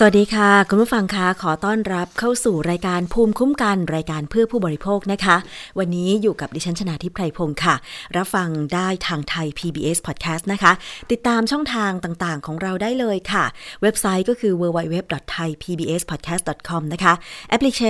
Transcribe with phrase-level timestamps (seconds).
[0.00, 5.36] สวัสดีค่ะ คุณผู้ฟังคะขอต้อนรับเข้าสู่รายการภูมิคุ้มกันรายการเพื่อผู้บริโภคนะคะ
[5.78, 7.74] วันนี้อยู่กับดิฉันชนาทิพไพรพงศ์ค่ะ
[8.16, 10.72] รับฟังได้ทางไทย PBS Podcast นะคะ
[11.10, 13.44] ติดตามช่องทางต่างๆ ของเราได้เลยค่ะ
[13.82, 17.12] เว็บไซต์ก็คือ www.thaipbspodcast.com นะคะ
[17.48, 17.80] แอปพลิเค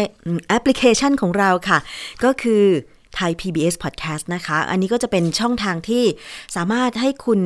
[0.51, 1.79] แอปพลิเคชันของเราค่ะ
[2.25, 2.65] ก็คือ
[3.15, 6.05] ไทย PBS Podcast นะคะ อันนี้ก็จะเป็นช่องทางที่
[6.57, 7.41] สามารถให้คุณ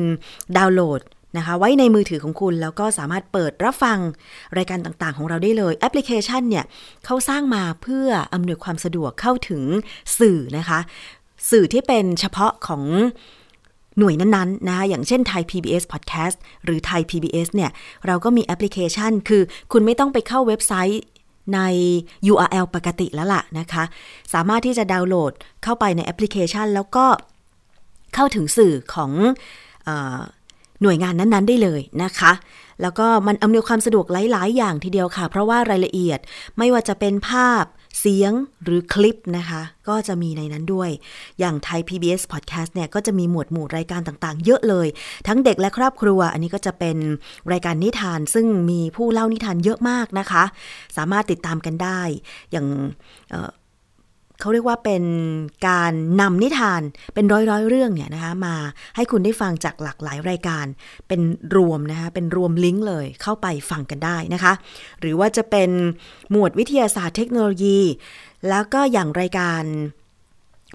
[0.59, 1.01] ดาวน์โหลด
[1.37, 3.97] นะคะ ไว้ในมือถือของคุณแล้วก็สามารถเปิดรับฟัง
[4.57, 6.65] รายการต่างๆ ของเราได้เลยแอปพลิเคชันเนี่ย
[7.05, 9.61] เขาสร้างมาเพื่ออำนวยความสะดวกเข้าถึง
[10.19, 10.79] สื่อนะคะ
[11.51, 12.83] สื่อที่เป็นเฉพาะของ
[13.97, 17.71] หน่วยนั้นๆนะคะอย่างเช่นไทย PBS Podcast หรือไทย PBS เนี่ย
[18.07, 21.01] เราก็มีแอปพลิเคชัน คือคุณไม่ต้องไปเข้าเว็บไซต์
[21.55, 21.59] ใน
[22.31, 23.83] URL ปกติแล้วล่ะนะคะ
[24.33, 27.05] สามารถที่จะดาวน์โหลดเข้าไปในแอปพลิเคชัน แล้วก็
[28.15, 29.11] เข้าถึงสื่อของ
[29.87, 29.89] อ
[30.83, 32.31] หน่วยงานนั้นๆได้เลยนะคะ
[32.81, 36.19] แล้วก็มันอำนวยความสะดวกหลาย ๆ อย่างทีเดียวค่ะ เพราะว่ารายละเอียด
[36.57, 37.63] ไม่ว่าจะเป็นภาพ
[37.99, 40.89] เสียงหรือคลิปนะคะ ก็จะมีในนั้นด้วย
[41.39, 44.87] อย่างไทย PBS Podcast เนี่ยก็จะมีหมวดหมู่รายการต่างๆ เยอะเลย
[45.27, 46.97] ทั้งเด็กและครอบครัว อันนี้ก็จะเป็น
[47.51, 50.43] รายการนิทาน ซึ่งมีผู้เล่านิทานเยอะมากนะคะ
[50.97, 52.01] สามารถติดตามกันได้
[52.51, 52.67] อย่าง
[54.39, 55.03] เขาเรียกว่าเป็น
[55.67, 56.81] การนำนิทาน
[57.13, 58.55] เป็นร้อยร้อยเรื่องเนี่ยนะคะมา
[58.95, 60.65] ให้คุณได้ฟังจากหลากหลายรายการ
[61.07, 61.21] เป็น
[61.55, 64.53] รวมนะคะเป็นรวมลิงก์เลยเข้าไปฟังกันได้นะคะ
[64.99, 65.69] หรือว่าจะเป็น
[66.31, 67.79] หมวดวิทยาศาสตร์เทคโนโลยี
[68.49, 69.63] แล้วก็อย่างรายการ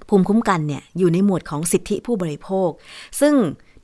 [0.09, 2.69] ภูมิคุ้มกันเนี่ยอยู่ในหมวดของสิทธิผู้บริโภค
[3.21, 3.33] ซึ่ง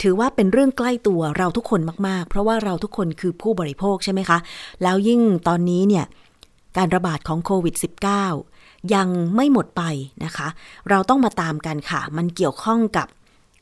[0.01, 4.37] ถือว่าเป็นเรื่องใกล้ตัวเราทุกคนมาก ๆ เพราะว่าเราทุกคนคือผู้บริโภคใช่ไหมคะ
[4.83, 6.05] แล้วยิ่งตอนนี้เนี่ย
[6.77, 8.54] การระบาดของโควิด -19
[8.93, 9.83] ยังไม่หมดไป
[10.23, 10.47] นะคะ
[10.89, 13.07] เราต้องมาตามกันค่ะ มันเกี่ยวข้องกับ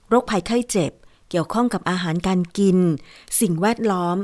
[0.09, 0.91] โรคภัยไข้เจ็บ
[1.29, 2.77] เกี่ยวข้องกับอาหารการกิน
[3.41, 4.17] สิ่งแวดล้อม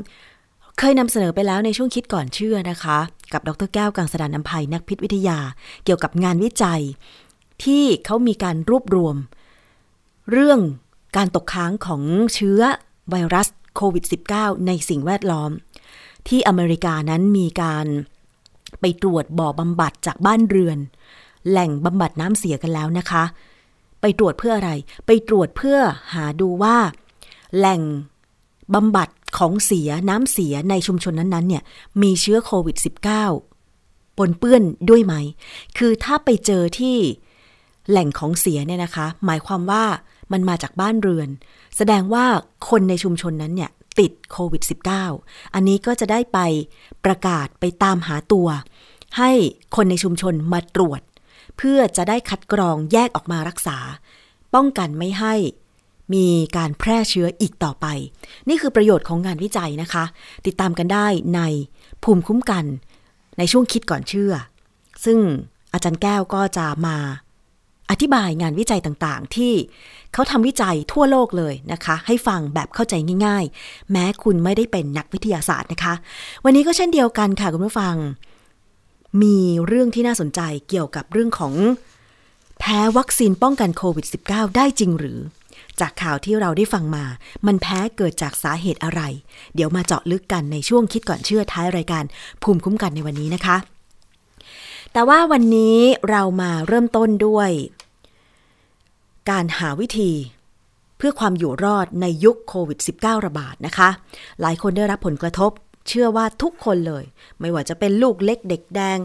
[0.78, 2.98] เคยนำเสนอไปแล้วในช่วงคิดก่อนเชื่อนะคะ
[3.32, 5.38] กับดรแก้วกังสดานนภัยนักพิษวิทยา
[5.84, 6.82] เกี่ยวกับงานวิจัย
[7.64, 9.16] ที่เขามีการรวบรวม
[10.30, 10.60] เรื่อง
[11.16, 12.02] การตกค้างของ
[12.34, 12.60] เชื้อ
[13.10, 15.50] ไวรัสโควิด -19 ในสิ่งแวดล้อม
[16.28, 17.86] ที่อเมริกานั้นมีการ
[18.80, 20.78] ไปตรวจบ่อบำบัดจากบ้านเรือน
[21.48, 23.24] แหล่งบำบัดน้ำเสียกันแล้วนะคะ
[24.00, 24.70] ไปตรวจเพื่ออะไร
[25.06, 25.78] ไปตรวจเพื่อ
[26.14, 26.76] หาดูว่า
[27.56, 27.80] แหล่ง
[28.74, 29.08] บำบัด
[29.38, 31.62] ของเสียน้ำเสียในชุมชนนั้นๆเนี่ย
[32.02, 32.76] มีเชื้อโควิด
[33.48, 35.14] -19 ปนเปื้อนด้วยไหม
[35.78, 36.96] คือถ้าไปเจอที่
[37.90, 39.84] แหล่งของเสียเนี่ยนะคะ หมายความว่า
[40.32, 41.28] มันมาจากบ้านเรือน
[41.76, 42.24] แสดงว่า
[42.68, 44.62] คนในชุมชนนั้นเนี่ย ติดโควิด
[45.08, 46.38] -19 อันนี้ก็จะได้ไป
[47.04, 48.48] ประกาศไปตามหาตัว
[49.18, 49.30] ให้
[49.76, 51.00] คนในชุมชนมาตรวจ
[51.56, 53.78] เพื่อจะได้คัดกรองแยกออกมารักษา
[54.54, 55.34] ป้องกันไม่ให้
[56.14, 57.86] มีการแพร่เชื้ออีกต่อไป
[58.48, 60.04] นี่คือประโยชน์ของงานวิจัยนะคะ
[60.46, 61.40] ติดตามกันได้ใน
[62.02, 62.64] ภูมิคุ้มกัน
[63.38, 64.32] ในช่วงคิดก่อนเชื่อ
[65.04, 65.18] ซึ่ง
[65.72, 66.96] อาจารย์แก้วก็จะมา
[67.90, 69.52] อธิบายงานวิจัยต่างๆ ที่
[70.12, 72.94] เขาทำวิจัยทั่วโลกเลยนะคะ ให้ฟังแบบเข้าใจ
[73.26, 75.94] ง่าย ๆ แม้คุณไม่ได้เป็นนักวิทยาศาสตร์นะคะ
[76.44, 77.94] วันนี้ก็เช่นเดียวกันค่ะคุณผู้ฟัง
[79.22, 81.54] มีเรื่องที่น่าสนใจเกี่ยวกับเรื่องของ
[82.60, 85.18] แพ้วัคซีนป้องกันโควิด -19 ได้จริงหรือ
[85.80, 87.04] จากข่าวที่เราได้ฟังมา
[87.46, 89.00] มันแพ้เกิดจากสาเหตุอะไร
[89.54, 92.04] เดี๋ยวมาเจาะลึกกันในช่วงคิดก่อนเชื่อท้ายรายการ
[92.42, 93.56] ภูมิคุ้มกันในวันนี้นะคะ
[94.92, 95.78] แต่ว่าวันนี้
[96.10, 97.50] เรามาเริ่มต้นด้วย
[99.30, 100.12] การหาวิธี
[100.96, 103.88] เพื่อความอยู่รอดในยุคโควิด -19 ระบาดนะคะ
[104.40, 105.50] หลายคนได้รับผลกระทบ
[105.88, 107.04] เชื่อว่าทุกคนเลย
[107.40, 108.98] ไม่ว่าจะเป็นลูกเล็กเด็กแดง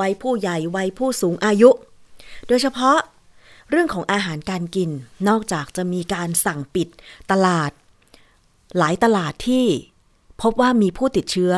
[0.00, 1.70] วัยผู้ใหญ่วัยผู้สูงอายุ
[2.48, 2.98] โดยเฉพาะ
[3.70, 4.90] เรื่องของอาหารการกิน
[5.28, 6.88] นอกจากจะมีการสั่งปิด
[7.30, 7.70] ตลาด
[8.78, 9.66] หลายตลาดที่
[10.42, 11.52] พบว่ามีผู้ติดเชื้อ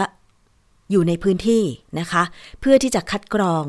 [0.91, 1.63] อยู่ในพื้นที่
[1.99, 2.23] นะคะ
[2.61, 3.65] เพื่อที่จะคัดกรอง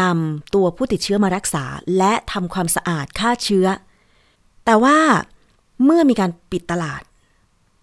[0.00, 1.64] นำตัวผู้ติดเชื้อมารักษา
[1.98, 3.66] และทำความสะอาดฆ่าเชื้อ
[4.64, 4.98] แต่ว่า
[5.84, 7.02] เมื่อมีการปิดตลาด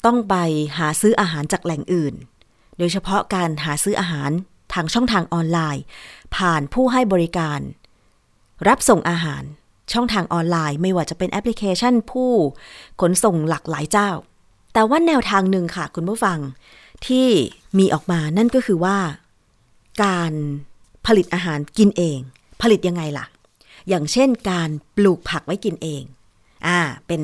[0.05, 0.35] ต้องไป
[0.77, 2.13] หาซื้ออาหารจากแหล่งอื่น
[2.77, 4.31] โดยเฉพาะการหาซื้ออาหาร
[4.73, 5.83] ทางช่องทางออนไลน์
[6.35, 7.59] ผ่านผู้ให้บริการ
[8.67, 9.43] รับส่งอาหาร
[9.93, 12.31] ช่องทางออนไลน์ ไม่ว่าจะเป็นแอปพลิเคชันผู้
[13.01, 14.09] ขนส่งหลากหลายเจ้า
[14.73, 16.39] แต่ว่าแนวทางหนึ่งค่ะคุณผู้ฟัง
[17.07, 17.27] ที่
[17.77, 18.97] มีออกมานั่นก็คือว่า
[20.03, 20.33] การ
[21.07, 22.19] ผลิตอาหารกินเอง
[22.61, 23.25] ผลิตยังไงล่ะ
[23.89, 26.03] อย่างเช่นการปลูกผักไว้กินเอง
[26.67, 27.21] อ่า เป็น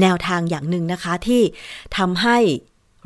[0.00, 1.42] แนวทางอย่างหนึ่งนะคะที่
[1.96, 2.38] ทำให้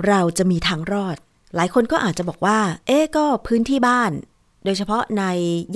[0.06, 1.16] เราจะมีทางรอด
[1.56, 4.12] หลายคนก็อาจจะบอกว่า เอ๊ก็พื้นที่บ้าน
[4.64, 5.24] โดยเฉพาะใน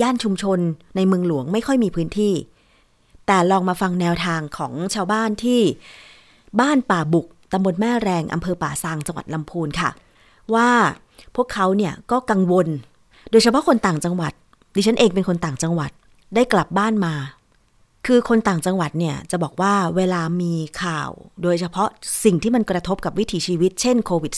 [0.01, 0.59] ย่านชุมชน
[0.95, 2.33] ในเมืองหลวงไม่ค่อยมีพื้นที่
[3.27, 5.61] แต่ลองมาฟังแนวทางของชาวบ้านที่
[6.61, 9.89] บ้านป่าบุกตำบลแม่แรงอำเภอป่าซางจังหวัดลำพูนค่ะ
[10.53, 10.69] ว่า
[11.35, 12.67] พวกเขาเนี่ยก็กังวล
[13.31, 14.33] โดยเฉพาะคนต่างจังหวัด
[14.75, 15.91] ดิฉันเองเป็นคนต่างจังหวัด
[16.35, 17.15] ได้กลับบ้านมา
[18.05, 21.09] คือคนต่างจังหวัดเนี่ยจะบอกว่าเวลามีข่าว
[21.43, 21.87] โดยเฉพาะ
[22.23, 24.33] สิ่งที่มันกระทบกับวิถีชีวิต เช่นโควิด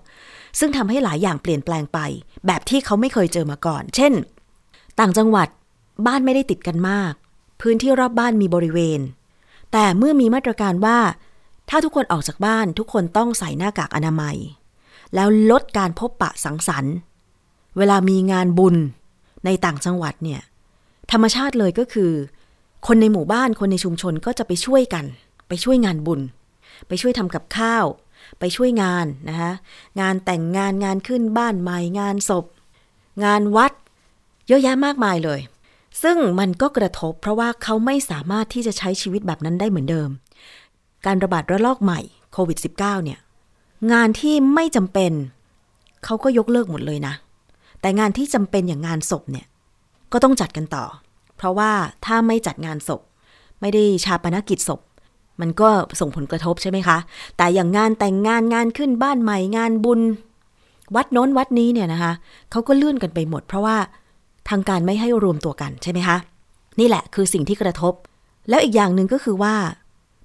[0.00, 1.98] -19 ซึ่งทำให้หลายอย่างเปลี่ยนแปลงไป
[2.46, 4.12] แบบที่เขาไม่เคยเจอมาก่อน เช่น
[5.00, 5.48] ต่างจังหวัด
[6.06, 7.12] บ้านไม่ได้ติดกันมาก
[7.60, 9.00] พื้นที่รอบบ้านมีบริเวณ
[9.72, 10.98] แต่เมื่อมีมาตรการว่า
[11.70, 14.36] ถ้าทุกคนออกจากบ้านทุกคนต้องใส่หน้ากากอนามัย
[15.14, 16.94] แล้วลดการพบปะสังสรรค์
[17.78, 18.76] เวลามีงานบุญ
[19.44, 20.40] ในต่างจังหวัดเนี่ย
[21.12, 22.12] ธรรมชาติเลยก็คือ
[22.86, 25.04] คนในหมู่บ้านคนในชุมชนก็จะไปช่วยกัน
[25.48, 26.20] ไปช่วยงานบุญ
[26.88, 27.84] ไปช่วยทำกับข้าว
[28.38, 29.52] ไปช่วยงานนะคะ
[30.00, 32.44] งานแต่งงานงานขึ้นบ้านใหม่งานศพ
[33.24, 33.72] งานวัด
[34.48, 35.40] เยอะแยะมากมายเลย
[36.02, 40.08] ซึ่งมันก็กระทบ เพราะว่าเขาไม่สามารถที่จะใช้ชีวิตแบบนั้นได้เหมือนเดิม
[41.06, 42.00] การระบาดระลอกใหม่
[42.32, 43.18] โควิด -19 เนี่ย
[43.92, 45.12] งานที่ไม่จำเป็น
[46.04, 47.14] เขาก็ยกเลิกหมดเลยนะ
[47.86, 49.46] แต่งานที่จำเป็นอย่างงานศพเนี่ย
[50.12, 50.84] ก็ต้องจัดกันต่อ
[51.36, 51.70] เพราะว่า
[52.04, 53.00] ถ้าไม่จัดงานศพ
[53.60, 54.80] ไม่ได้ชาปนกิจศพ
[55.40, 55.68] มันก็
[56.00, 56.98] ส่งผลกระทบใช่ไหมคะ
[57.36, 60.00] แต่อย่างงานแต่งงานงานขึ้นบ้านใหม่งานบุญ
[60.96, 62.12] วัดโน้นวัดนี้เนี่ยนะคะ
[62.50, 63.76] เขาก็เลื่อนกันไปหมด เพราะว่า
[64.48, 66.16] ทางการไม่ให้รวมตัวกันใช่ไหมคะ
[66.80, 67.94] นี่แหละคือสิ่งที่กระทบ
[68.48, 69.54] แล้วอีกอย่างหนึ่งก็คือว่า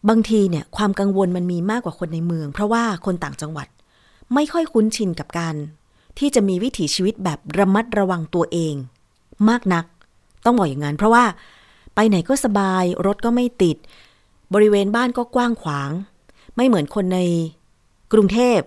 [0.09, 3.67] บางทีเนี่ยความกังวลมันมีมากกว่าคนในเมือง เพราะว่าคนต่างจังหวัด
[4.33, 5.55] ไม่ค่อยคุ้นชินกับการ
[6.19, 8.75] ที่จะมีวิถีชีวิตแบบระมัดระวังตัวเอง
[9.49, 9.85] มากนัก
[10.45, 11.25] ต้องบอกอย่างนั้นเพราะว่า
[11.95, 13.77] ไปไหนก็สบายรถก็ไม่ติด
[14.53, 15.91] บริเวณบ้านก็กว้างขวาง
[16.55, 17.19] ไม่เหมือนคนใน
[18.13, 18.59] กรุงเทพ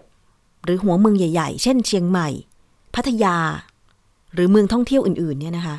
[0.65, 2.29] หรือหัวเมืองใหญ่ ๆ เช่นเชียงใหม่
[2.95, 3.37] พัทยา
[4.35, 5.77] หรือเมืองท่องเที่ยวอื่นๆเนี่ยนะคะ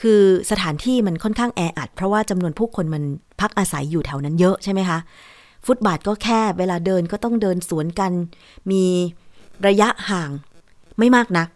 [0.00, 0.20] คือ
[0.50, 3.02] สถานที่มันค่อนข้างแออัด เพราะว่าจำนวนผู้คนมัน
[3.40, 4.98] พักอาศัยอยู่แถวนั้นเยอะใช่ไหมคะ
[5.66, 8.12] ฟุตบาทก็แคบเวลาเดินก็ต้องเดินสวนกัน
[8.70, 8.84] มี
[9.66, 10.30] ระยะห่าง
[10.98, 11.48] ไม่มากนัก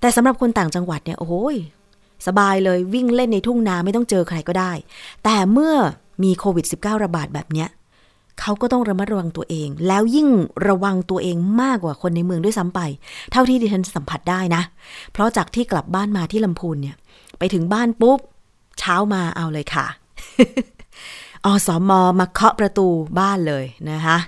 [0.00, 1.56] แต่สำหรับคนต่างจังหวัดเนี่ยโอ้ย
[2.26, 4.72] สบายเลยวิ่งเล่นในทุ่งนาไม่ต้องเจอใครก็ได้
[5.24, 5.74] แต่เมื่อ
[6.22, 7.68] มีโควิด -19 ระบาดแบบเนี้ย
[8.40, 10.28] เขาก็ต้องระมัดระวังตัวเอง แล้วยิ่ง
[10.68, 12.80] ระวังตัวเองมากกว่าคนในเมืองด้วยซ้ำไป
[13.32, 14.62] เท่าที่ดิฉันสัมผัสได้นะ
[15.12, 16.96] เพราะจากที่กลับบ้านมาที่ลำพูนเนี่ย
[17.38, 18.18] ไปถึงบ้านปุ๊บ
[18.78, 19.86] เช้ามาเอาเลยค่ะ
[21.44, 22.86] อสมมาเคาะประตู
[23.18, 24.18] บ้านเลยนะคะ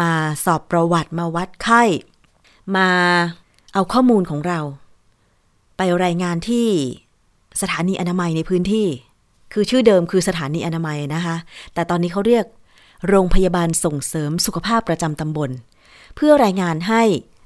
[0.00, 0.10] มา
[0.44, 1.82] สอบประวัติมาวัดไข้
[2.76, 2.88] มา
[3.74, 4.60] เอาข้อมูลของเรา
[5.76, 6.66] ไปรายงานที่
[7.60, 8.86] สถานีอนามัยในพื้นที่
[9.52, 11.36] คือชื่อเดิมคือสถานีอนามัยนะคะ
[11.74, 12.44] แต่ตอนนี้เขาเรียก
[13.08, 15.50] โรงพยาบาลส่งเสริมสุขภาพประจำตำบล
[16.16, 17.02] เพื่อรายงานให้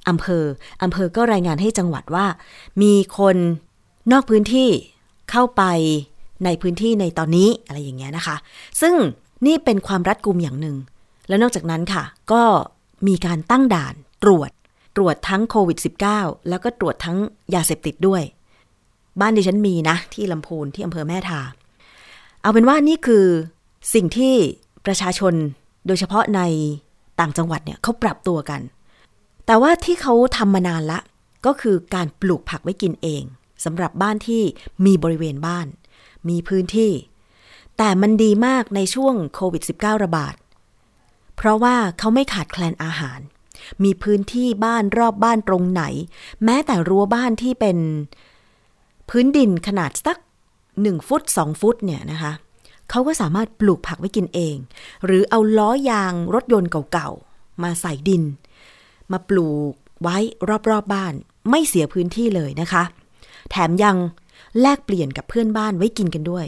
[0.09, 0.45] อำเภอ
[0.83, 2.27] อำเภอก็รายงานให้จังหวัดว่า
[2.83, 3.37] มีคน
[4.13, 4.69] นอกพื้นที่
[5.31, 5.63] เข้าไป
[6.45, 8.37] ในพื้นที่ในตอนนี้อะไรอย่างเงี้ยนะคะ
[8.81, 8.95] ซึ่ง
[9.47, 10.77] นี่เป็นความรัดกุมอย่างหนึ่ง
[11.29, 12.03] แล้วนอกจากนั้นค่ะ
[12.33, 12.43] ก็
[13.09, 14.51] มีการตั้งด่านตรวจ
[14.97, 15.79] ตรวจทั้งโควิด
[16.13, 17.19] -19 แล้วก็ตรวจทั้ง
[17.55, 18.23] ยาเสพติดด้วย
[19.21, 21.41] บ้านดิฉันมีนะ ที่ลำพูนที่อำเภอแม่ทา
[22.43, 23.25] เอาเป็นว่านี่คือ
[23.95, 24.35] สิ่งที่
[24.87, 25.35] ประชาชน
[25.87, 26.41] โดยเฉพาะใน
[27.21, 28.61] ต่างจังหวัดเนี่ยเขาปรับตัวกัน
[29.47, 30.99] แต่ว่าที่เขาทำมานานละ
[31.47, 33.23] ก็คือการปลูกผักไว้กินเอง
[33.65, 34.43] สำหรับบ้านที่
[34.87, 35.67] มีบริเวณบ้าน
[36.29, 36.93] มีพื้นที่
[37.79, 40.35] แต่มันดีมากในช่วงโควิด -19 ระบาด
[41.37, 43.21] เพราะว่าเขาไม่ขาดแคลนอาหาร
[43.85, 45.83] มีพื้นที่บ้านรอบบ้านตรงไหน
[46.45, 47.79] แม้แต่รั้วบ้านที่เป็น
[49.09, 50.17] พื้นดินขนาดสัก
[50.83, 52.33] หนึ่งฟุตสองฟุตเนี่ยนะคะ
[52.91, 54.57] เขาก็สามารถปลูกผักไว้กินเอง
[55.05, 58.23] หรือเอาล้อยางรถยนต์เก่าๆ มาใส่ดิน
[59.13, 60.17] มาปลูกไว้
[60.49, 61.15] รอบๆบบ้าน
[61.51, 62.83] ไม่เสียพื้นที่เลยนะคะ
[63.51, 63.97] แถมยัง
[64.61, 66.47] แลกเปลี่ยนกับเพื่อนบ้านไว้กินกันด้วย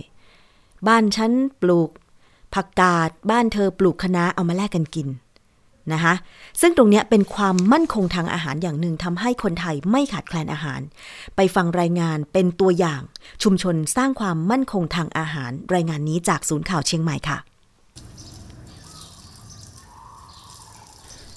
[0.89, 1.91] บ้านฉันปลูก
[2.55, 5.09] ผักกาดบ้านเธอปลูกคะน้าเอามาแลกกันกิน
[5.93, 6.15] นะคะ
[6.61, 10.81] ซึ่งตรงนี้เป็นความมั่นคงทางอาหารอย่างหนึ่งทำให้คนไทยไม่ขาดแคลนอาหาร
[11.37, 13.03] ไปฟังรายงานเป็นตัวอย่าง
[13.43, 17.39] ชุมชนสร้างความมั่นคงทางอาหาร รายงานนี้จากศูนย์ข่าวเชียงใหม่ค่ะ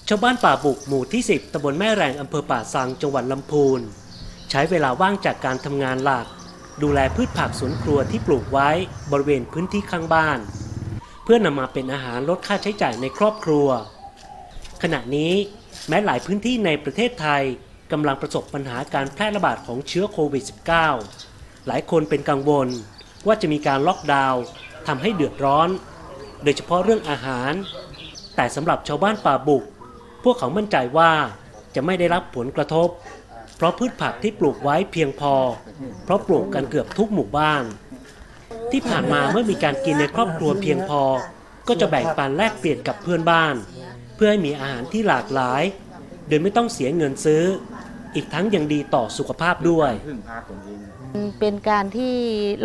[0.08, 3.80] ชาวบ้านป่าบุกหมู่ที่ 10ตำบลแม่แรงอำเภอป่าสังจังหวัดลำพูน
[4.50, 6.28] ใช้เวลาว่างจากการทำงานหลัก
[6.84, 8.70] ดูแลพืชผักสวนครัวที่ปลูกไว้
[9.12, 10.40] บริเวณพื้นที่ข้างบ้าน
[11.24, 13.68] เพื่อนำมาเป็นอาหารลดค่าใช้จ่ายในครอบครัว
[14.84, 15.34] ขณะนี้
[15.88, 17.44] แม้หลายพื้นที่ในประเทศไทย
[17.92, 20.44] กำลังประสบปัญหาการแพร่ระบาดของเชื้อโควิด
[21.06, 22.68] -19 หลายคนเป็นกังวล
[23.28, 24.44] ว่าจะมีการล็อกดาวน์
[24.88, 25.70] ทำให้เดือดร้อน
[26.44, 27.52] โดยเฉพาะเรื่องอาหาร
[28.36, 29.64] แต่สำหรับชาวบ้านป่าบุก
[30.24, 31.12] พวกเขามั่นใจว่า
[31.76, 32.90] จะไม่ได้รับผลกระทบ
[33.56, 35.34] เพราะพืชผักที่ปลูกไว้เพียงพอ
[36.04, 37.64] เพราะปลูกกันเกือบทุกหมู่บ้าน
[38.72, 41.02] ที่ผ่านมาเมื่อมีการกินในครอบครัวเพียงพอ
[41.68, 43.56] ก็จะแบ่งปันแลกเปลี่ยนกับเพื่อนบ้าน
[44.18, 45.64] เพื่อให้มีอาหารที่หลากหลาย
[46.28, 47.44] โดยไม่ต้องเสียเงินซื้อ
[48.16, 49.92] อีกทั้งยังดีต่อสุขภาพด้วย
[51.40, 52.16] เป็นการที่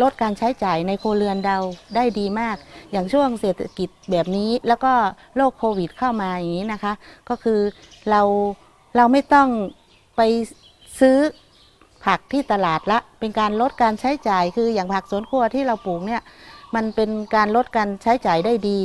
[0.01, 1.57] ลดการใช้จ่ายในโครวเรือนเรา
[1.95, 2.55] ได้ดีมาก
[2.91, 4.93] อย่างช่วงเศรษฐกิจแบบนี้ แล้วก็
[5.35, 6.93] โรคโควิดเข้ามาอย่างนี้นะคะ
[7.29, 7.59] ก็คือ
[8.09, 8.21] เรา
[8.97, 9.47] เราไม่ต้อง
[10.17, 10.21] ไป
[10.99, 11.17] ซื้อ
[12.05, 16.21] ผักที่ตลาดละ เป็นการลดการใช้จ่าย คืออย่างผักสวนครัวที่เราปลูกเนี่ย
[16.75, 18.77] มันเป็นการลดการใช้จ่ายได้ดี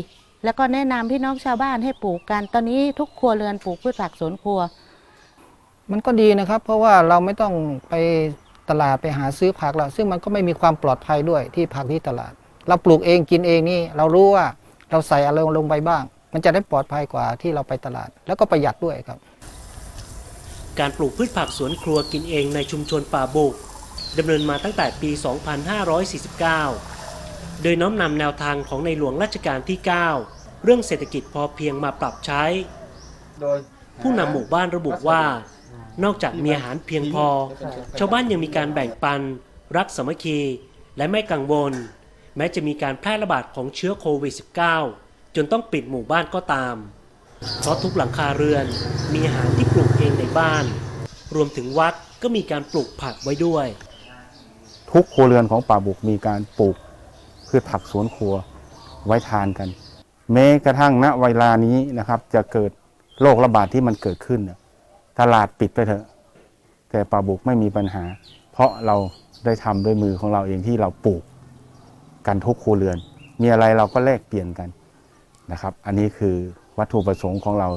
[0.45, 4.61] แล้วก็แนะนำพี่น้องชาวบ้านให้ปลูกกัน ตอนนี้ทุกครัวเรือนปลูกพืชผักสวนครัว
[5.91, 7.55] มันก็ดีนะครับ เพราะว่าเราไม่ต้อง
[7.89, 7.95] ไป
[8.71, 12.33] ตลาดไปหาซื้อผักแล้วซึ่งมันก็ไม่มีความปลอดภัยด้วยที่ผักที่ตลาด
[12.69, 14.47] เราปลูกเองกินเองนี่ เรารู้ว่า
[14.91, 16.03] เราใส่อะไรลงไปบ้าง
[16.33, 19.19] มันจะได้ปลอดภัยกว่าที่เราไปตลาด แล้วก็ประหยัดด้วยครับ
[20.79, 23.55] การปลูกพืชผักสวนครัวกินเองในชุมชนป่าบุก
[24.19, 26.98] ดำเนินมาตั้งแต่ปี 2549
[27.63, 29.79] โดยน้อมนำแนวทางของในหลวงรัชกาลที่
[30.21, 32.45] 9 เรื่องเศรษฐกิจพอเพียงมาปรับใช้
[34.01, 35.23] ผู้นำหมู่บ้านระบุว่า
[36.05, 37.27] นอกจากมีอาหารเพียงพอ
[37.99, 39.21] ชาวบ้านยังมีการแบ่งปัน
[39.77, 40.41] รักสามัคคี
[40.97, 41.73] และไม่กังวล
[42.37, 44.35] แม้จะมีการแพร่ระบาดของเชื้อโควิด
[44.85, 46.77] -19 จนต้องปิดหมู่บ้านก็ตาม
[47.61, 48.67] เพราะทุกหลังคาเรือน
[49.15, 50.65] มีอาหารที่ปลูกเองในบ้าน
[51.35, 53.67] รวมถึงวัดก็มีการปลูกผักไว้ด้วย
[54.91, 56.77] ทุกครัวเรือนของป่าบุกมีการปลูก
[57.49, 58.35] พืชผักสวนครัว
[59.07, 59.69] ไว้ทานกัน
[60.33, 62.71] แม้กระทั่งณเวลานี้นะครับ จะเกิด
[63.21, 64.41] โรคระบาดที่มันเกิดขึ้น
[65.21, 66.05] ตลาดปิดไปเถอะ
[66.91, 68.05] แต่ป่าบุกไม่มีปัญหา
[68.53, 68.97] เพราะเรา
[69.45, 71.23] ได้ทำด้วยมือของเราเองที่เราปลูก
[72.27, 72.99] กันทุกครัวเรือน
[73.43, 74.69] มีอะไรเราก็แลกเปลี่ยนกัน
[75.53, 76.37] นะครับ อันนี้คือ
[76.79, 77.69] วัตถุประสงค์ของเรา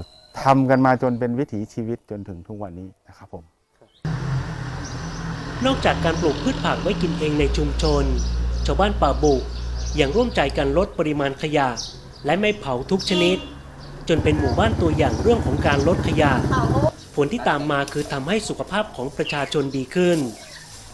[0.42, 3.44] ทำกันมาจนเป็นวิถีชีวิตจนถึงทุกวันนี้นะครับผม
[5.66, 8.04] นอกจากการปลูกพืชผักไว้กินเองในชุมชน
[8.66, 9.42] ชาวบ้านป่าบุก
[9.98, 11.70] อยังร่วมใจกันลดปริมาณขยะ
[12.26, 13.38] และไม่เผาทุกชนิด
[14.10, 16.34] จนเป็นหมู่บ้านตัวอย่างเรื่องของการลดขยะ
[17.16, 20.20] ผลที่ตามมาคือทำให้สุขภาพของประชาชนดีขึ้น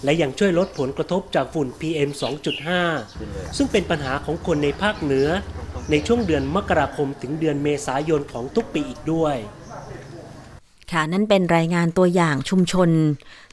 [0.04, 2.10] และยังช่วยลดผลกระทบจากฝุ่น PM
[2.84, 5.28] 2.5 ซึ่งเป็นปัญหาของคนในภาคเหนือ
[5.92, 9.36] ในช่วงเดือนมกราคมถึงเดือนเมษายนของทุกปีอีกด้วย
[10.92, 12.90] ค่ะนั่นเป็นรายงานตัวอย่างชุมชน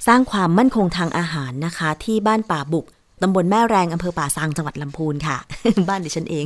[0.06, 2.86] สร้างความมั่นคงทางอาหารนะคะ ที่บ้านป่าบุก
[3.24, 5.36] ตำบลแม่แรงอำเภอป่าซางจังหวัดลำพูนค่ะ
[5.88, 6.44] บ้านดิฉันเอง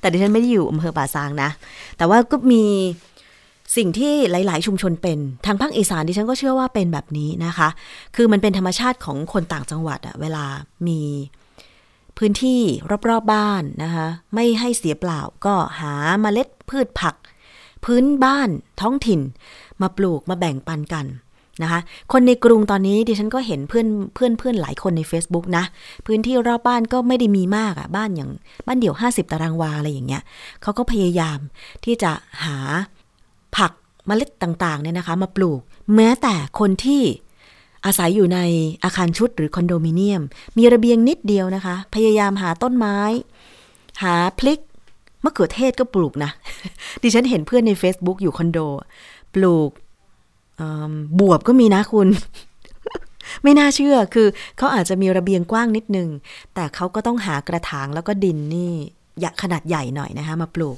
[0.00, 1.50] แต่ดิฉันไม่ได้อยู่อำเภอป่าซางนะ
[1.96, 2.64] แต่ว่าก็มี
[3.76, 7.68] สิ่งที่หลาย ๆ ชุมชนเป็น ทางภาคอีสานดิฉันก็เชื่อว่าเป็นแบบนี้นะคะ
[8.16, 10.44] คือมันเป็นธรรมชาติของคนต่างจังหวัดอะเวลา
[10.88, 11.00] มี
[12.18, 12.60] พื้นที่
[12.90, 17.14] รอบๆบบ้านนะคะไม่ให้เสียเปล่าก็หาเมล็ดพืชผัก
[17.84, 18.48] พื้นบ้าน
[18.80, 19.20] ท้องถิ่น
[19.82, 21.06] มาปลูกมาแบ่งปันกัน
[21.62, 21.80] นะคะ
[22.12, 25.64] คนในกรุงตอนนี้ดิฉันก็เห็นเพื่อนเพื่อนเพื่อนหลายคนใน Facebook นะ
[26.06, 28.30] พื้นที่รอบบ้านก็ไม่ได้มีมากอะบ้านอย่าง
[28.66, 30.22] บ้านเดี่ยว 50 ตารางวาอะไรอย่างเงี้ย
[30.62, 31.38] เขาก็พยายาม
[31.84, 32.10] ที่จะ
[32.44, 32.56] หา
[33.56, 33.72] ผัก
[34.06, 35.60] เมล็ดต่างๆเนี่ยนะคะ มาปลูก
[35.94, 37.02] แม้แต่คนที่
[37.84, 38.38] อาศัยอยู่ใน
[38.84, 40.22] อาคารชุดหรือคอนโดมิเนียม
[40.58, 42.98] มีระเบียงนิดเดียวนะคะ พยายามหาต้นไม้
[44.02, 44.60] หาพลิก
[45.24, 46.30] มะเขือเทศก็ปลูกนะ
[47.02, 48.58] ดิฉันเห็นเพื่อนใน Facebook อยู่คอนโด
[49.34, 49.70] ปลูก
[51.18, 52.08] บวบก็มีนะคุณ
[53.42, 56.08] ไม่น่าเชื่อคือเขาอาจจะมีระเบียงกว้างนิดนึง
[56.54, 58.74] แต่เขาก็ต้องหากระถางแล้วก็ดินนี่
[59.42, 60.76] ขนาดใหญ่หน่อยนะคะมาปลูก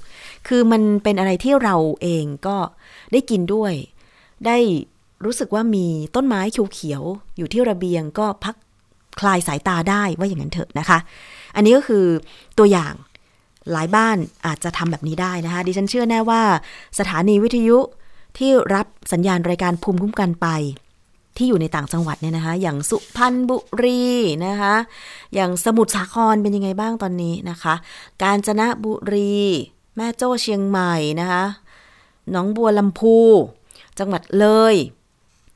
[0.49, 2.56] คือมันเป็นอะไรที่เราเองก็
[3.12, 3.72] ได้กินด้วย
[4.46, 4.56] ได้
[5.25, 6.40] รู้สึกว่ามีต้นไม้
[6.72, 8.54] เขียวๆอยู่ที่ระเบียงก็พัก
[9.20, 10.99] คลายสายตาได้ว่าอย่างนั้นเถอะนะคะ
[11.56, 12.04] อันนี้ก็คือ
[12.58, 12.92] ตัวอย่าง
[13.72, 16.42] หลายบ้านอาจจะทำแบบนี้ได้นะคะ ดิฉันเชื่อแน่ว่า
[16.99, 17.78] สถานีวิทยุ
[18.38, 20.49] ที่รับสัญญาณรายการภูมิคุ้มกันไป
[21.37, 24.02] ที่อยู่ในต่างจังหวัดเนี่ยนะคะ อย่างสุพรรณบุรี
[24.46, 24.75] นะคะ
[25.34, 27.75] อย่างสมุทรสาครเป็นยังไงบ้างตอนนี้นะคะ
[28.22, 29.34] กาญจนบุรี
[29.96, 31.44] แม่โจ้เชียงใหม่นะคะ
[32.30, 33.16] หนองบัวลำพู
[33.99, 34.75] จังหวัดเลย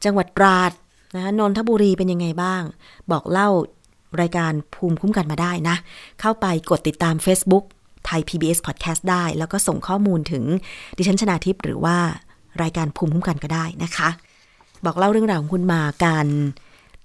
[0.05, 0.73] จังหวัดตราด
[1.15, 2.63] นะคะนนทบุรีเป็นยังไงบ้าง
[3.11, 3.49] บอกเล่า
[4.21, 5.77] รายการภูมิคุ้มกันมาได้นะ
[6.21, 7.65] เข้าไปกดติดตาม Facebook
[8.07, 10.45] ไทย PBS Podcast ได้ แล้วก็ส่งข้อมูลถึง
[10.97, 11.97] ดิฉันชนาทิพย์หรือว่า
[12.63, 14.09] รายการภูมิคุ้มกันก็ได้นะคะ
[14.85, 16.27] บอกเล่าเรื่องราวของคุณมาการ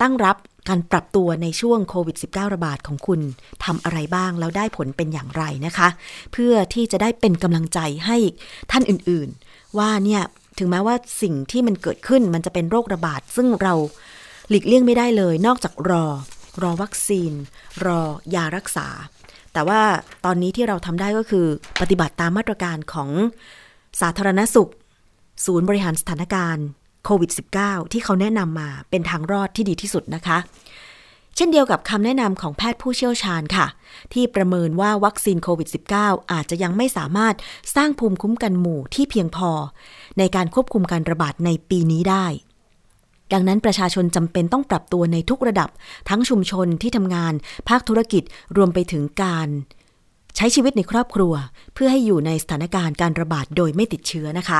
[0.01, 0.37] ตั้งรับ
[0.69, 3.19] การปรับตัวในช่วงโควิด -19 ระบาดของคุณ
[3.65, 5.87] ทำอะไรบ้าง แล้วได้ผลเป็นอย่างไรนะคะ
[6.31, 8.17] เพื่อที่จะได้เป็นกำลังใจให้
[8.71, 10.21] ท่านอื่นๆ ว่าเนี่ย
[10.57, 13.73] ถึงแม้ว่าสิ่งที่มันเกิดขึ้นมันจะเป็นโรคระบาด ซึ่งเรา
[14.49, 16.05] หลีกเลี่ยงไม่ได้เลย นอกจากรอ
[16.61, 17.31] รอวัคซีน
[17.85, 18.01] รอ
[18.35, 18.87] ยารักษา
[19.53, 19.81] แต่ว่า
[20.25, 21.45] ตอนนี้ที่เราทำได้ก็คือ
[21.81, 23.09] ปฏิบัติตามมาตรการของ
[24.01, 24.71] สาธารณสุข
[25.46, 26.65] ศูนย์บริหารสถานการณ์
[27.05, 27.31] โควิด
[27.62, 30.38] -19 ที่เขาแนะนำมาเป็นทางรอดที่ดีที่สุดนะคะ
[31.36, 33.67] เช่นเดียวกับคำแนะนำของแพทย์ผู้เชี่ยวชาญค่ะ
[34.13, 35.69] ที่ประเมินว่าวัคซีนโควิด
[36.00, 37.36] -19 อาจจะยังไม่สามารถ
[37.75, 39.51] สร้างภูมิคุ้มกันหมู่ที่เพียงพอ
[40.17, 42.25] ในการควบคุมการระบาดในปีนี้ได้
[43.34, 45.69] ดังนั้นประชาชนจำเป็นต้องปรับตัวในทุกระดับ
[46.10, 47.34] ทั้งชุมชนที่ทำงาน
[47.69, 48.24] ภาคธุรกิจ
[48.58, 49.48] รวมไปถึงการ
[50.36, 51.33] ใช้ชีวิตในครอบครัว
[51.74, 54.59] เพื่อให้อยู่ในสถานการณ์การระบาดโดยไม่ติดเชื้อนะคะ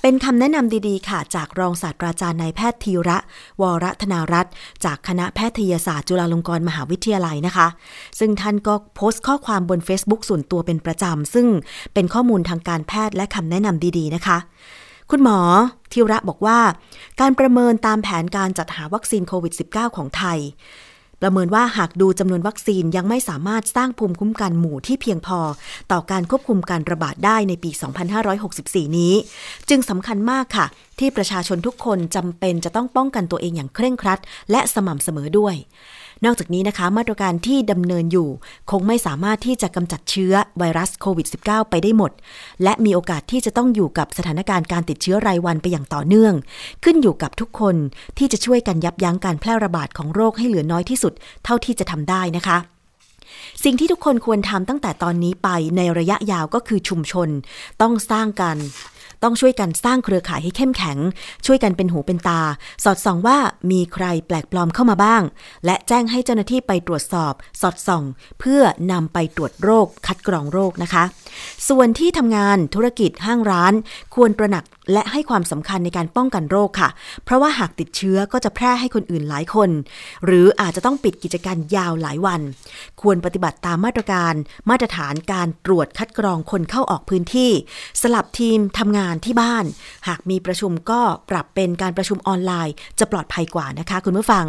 [0.00, 3.18] เป็นคำแนะนำดีๆ ค่ะ จากรองศาสตราจารย์นายแพทย์ธีระ
[3.60, 4.52] วรธนารัตน์
[4.84, 7.66] จากคณะแพทยศาสตร์จุฬาลงกรณ์มหาวิทยาลัยนะคะ
[8.18, 11.46] ซึ่งท่านก็โพสต์ข้อความบน Facebook ส่วนตัวเป็นประจำ ซึ่ง
[11.94, 14.38] เป็นข้อมูลทางการแพทย์และคำแนะนำดีๆ นะคะ
[15.10, 15.38] คุณหมอ
[15.92, 16.58] ธีระบอกว่า
[17.20, 20.38] การประเมินตามแผนการจัดหาวัคซีนโควิด -19 ของไทย
[21.22, 25.40] ประเมินว่าหากดูจำนวนวัคซีนยังไม่สามารถสร้างภูมิคุ้มกันหมู่ที่เพียงพอ
[25.92, 27.70] ต่อการควบคุมการระบาดได้ในปี
[28.34, 29.14] 2564 นี้
[29.68, 30.66] จึงสำคัญมากค่ะ
[30.98, 34.20] ที่ประชาชนทุกคนจำเป็นจะต้องป้องกันตัวเองอย่างเคร่งครัด
[34.50, 35.54] และสม่ำเสมอด้วย
[36.24, 38.28] นอกจากนี้นะคะ มาตรการที่ดำเนินอยู่
[38.70, 42.12] คงไม่สามารถที่จะกำจัดเชื้อไวรัสโควิด -19 ไปได้หมด
[42.62, 46.34] และมีโอกาสที่จะต้องอยู่กับสถานการณ์การติดเชื้อรายวันไปอย่างต่อเนื่อง
[46.84, 47.76] ขึ้นอยู่กับทุกคน
[48.18, 51.12] ที่จะช่วยกันยับยั้งการแพร่ระบาดของโรคให้เหลือน้อยที่สุด
[51.44, 52.58] เท่าที่จะทำได้นะคะ
[53.64, 57.28] สิ่งที่ทุกคนควรทำตั้งแต่ตอนนี้ไปในระยะยาวก็คือชุมชน
[57.80, 58.56] ต้องสร้างกัน
[59.22, 60.98] ต้องช่วยกันสร้างเครือข่ายให้เข้มแข็ง
[61.46, 62.40] ช่วยกันเป็นหูเป็นตา
[62.84, 63.38] สอดส่องว่า
[63.70, 65.22] มีใครแปลกปลอมเข้ามาบ้าง
[65.64, 68.04] และแจ้งให้เจ้าหน้าที่ไปตรวจสอบ สอดส่อง
[68.40, 71.04] เพื่อนำไปตรวจโรค คัดกรองโรคนะคะ
[71.68, 73.72] ส่วนที่ทำงานธุรกิจห้างร้าน
[74.14, 76.90] ควรตระหนัก และให้ความสำคัญในการป้องกันโรคค่ะ
[77.24, 79.70] เพราะว่าหากติดเชื้อก็จะแพร่ให้คนอื่นหลายคน
[80.24, 82.40] หรืออาจจะต้องปิดกิจการยาวหลายวัน
[83.00, 84.34] ควรปฏิบัติตามมาตรการ
[84.70, 87.50] มาตรฐานการตรวจคัดกรองคนเข้าออกพื้นที่
[88.02, 89.64] สลับทีมทำงานที่บ้าน
[90.08, 94.44] หากมีประชุมก็ปรับเป็นการประชุมออนไลน์ จะปลอดภัยกว่านะคะ คุณผู้ฟัง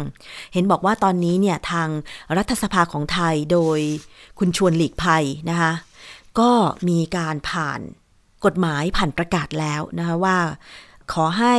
[0.52, 1.88] เห็นบอกว่าตอนนี้เนี่ยทาง
[2.36, 3.78] รัฐสภาของไทยโดย
[4.38, 5.72] คุณชวนหลีกภัยนะคะ
[6.40, 6.50] ก็
[6.88, 7.80] มีการผ่าน
[8.44, 10.36] กฎหมายผ่านประกาศแล้วนะคะว่า
[11.12, 11.54] ขอให้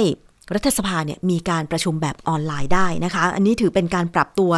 [0.56, 4.52] รัฐสภาเนี่ยมีการประชุมแบบออนไลน์ได้นะคะ อันนี้ถือเป็นการปรับตัว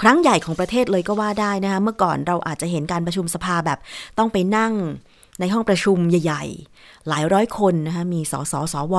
[0.00, 3.78] ครั้งใหญ่ของประเทศเลยก็ว่าได้นะคะ เมื่อก่อนเราอาจจะเห็นการประชุมสภาแบบ
[4.18, 4.72] ต้องไปนั่ง
[5.40, 6.44] ในห้องประชุมใหญ่
[6.76, 8.94] ๆ หลายร้อยคนนะคะมีสสสว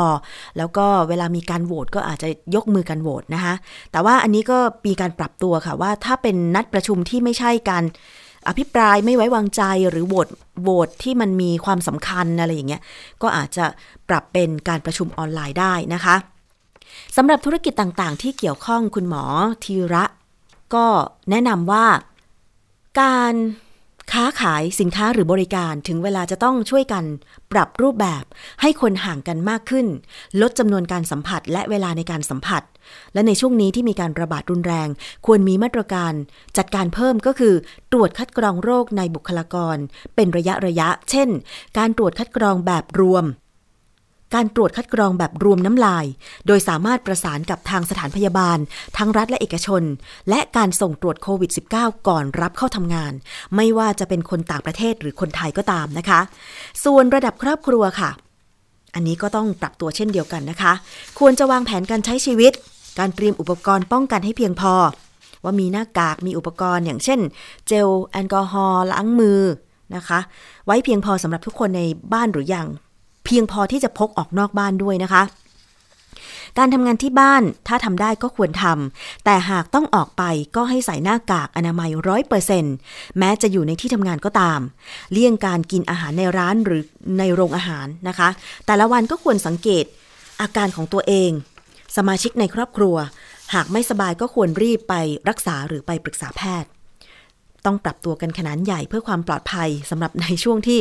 [0.57, 3.53] แล้วก็เวลามีการโหวตก็อาจจะยกมือกันโหวตนะคะ
[3.91, 4.57] แต่ว่าอันนี้ก็
[4.87, 7.83] มีการปรับตัวค่ะว่าถ้าเป็นนัดประชุมที่ไม่ใช่การ
[8.47, 10.27] อภิปรายไม่ไว้วางใจหรือโหวต
[10.61, 12.81] โหวตที่มันมีความสำคัญอะไรอย่างเงี้ย
[13.21, 13.65] ก็อาจจะ
[14.09, 16.15] ปรับเป็นการประชุมออนไลน์ได้นะคะ
[17.15, 19.23] สำหรับธุรกิจต่างๆ ที่เกี่ยวข้องคุณหมอ
[19.63, 20.03] ธีระ
[20.73, 20.85] ก็
[21.29, 21.85] แนะนำว่า
[23.01, 23.35] การ
[24.11, 27.03] ค้าขายสินค้าหรือบริการถึงเวลาจะต้องช่วยกัน
[27.51, 28.23] ปรับรูปแบบ
[28.61, 29.87] ให้คนห่างกันมากขึ้น
[30.41, 32.63] ลดจำนวนการสัมผัสและเวลาในการสัมผัส
[33.13, 34.87] และในช่วงนี้ที่มีการระบาดรุนแรง
[35.25, 36.13] ควรมีมาตรการ
[36.57, 37.53] จัดการเพิ่มก็คือ
[37.91, 39.77] ตรวจคัดกรองโรคในบุคลากร
[40.15, 41.29] เป็นระยะระยะ เช่น
[41.77, 43.25] การตรวจคัดกรองแบบรวม
[44.35, 46.05] การตรวจคัดกรองแบบรวมน้ำลาย
[46.47, 48.57] โดยสามารถประสานกับทางสถานพยาบาล
[48.97, 49.83] ทั้งรัฐและเอกชน
[50.29, 53.13] และการส่งตรวจโควิด -19 ก่อนรับเข้าทำงาน
[53.55, 56.19] ไม่ว่าจะเป็นคนต่างประเทศหรือคนไทยก็ตามนะคะ
[56.83, 58.09] ส่วนระดับครอบครัวค่ะ
[58.95, 60.73] อันนี้ก็ต้องปรับตัวเช่นเดียวกันนะคะ
[61.19, 62.53] ควรจะวางแผนการใช้ชีวิต
[62.99, 64.73] การเตรียมอุปกรณ์ป้องกันให้เพียงพอ
[65.43, 67.19] ว่ามีหน้ากากมีอุปกรณ์ อย่างเช่น
[67.67, 69.41] เจลแอลกอฮอล์ล้างมือ
[69.95, 70.19] นะคะ
[70.65, 71.81] ไว้เพียงพอสำหรับทุกคนใน
[72.13, 72.67] บ้านหรือยัง
[73.25, 75.23] เพียงพอที่จะพกออกนอกบ้านด้วยนะคะ
[76.57, 80.23] การทำงานที่บ้านถ้าทำได้ก็ควรทำแต่หากต้องออกไป
[80.55, 82.63] ก็ให้ใส่หน้ากากอนามัยร้อยเปอร์เซ็น
[83.17, 84.59] แม้จะอยู่ในที่ทำงานก็ตาม
[85.11, 86.83] เลี่ยงการกินอาหารในร้านหรือ
[87.19, 88.29] ในโรงอาหารนะคะ
[88.65, 89.85] แต่ละวันก็ควรสังเกต
[90.41, 91.31] อาการของตัวเอง
[91.95, 92.95] สมาชิกในครอบครัว
[93.53, 94.95] หากไม่สบายก็ควรรีบไป
[95.29, 96.69] รักษาหรือไปปรึกษาแพทย์
[97.65, 100.79] ต้องปรับตัวกันขนาดใหญ่เพื่อความปลอดภัยสำหรับในช่วงที่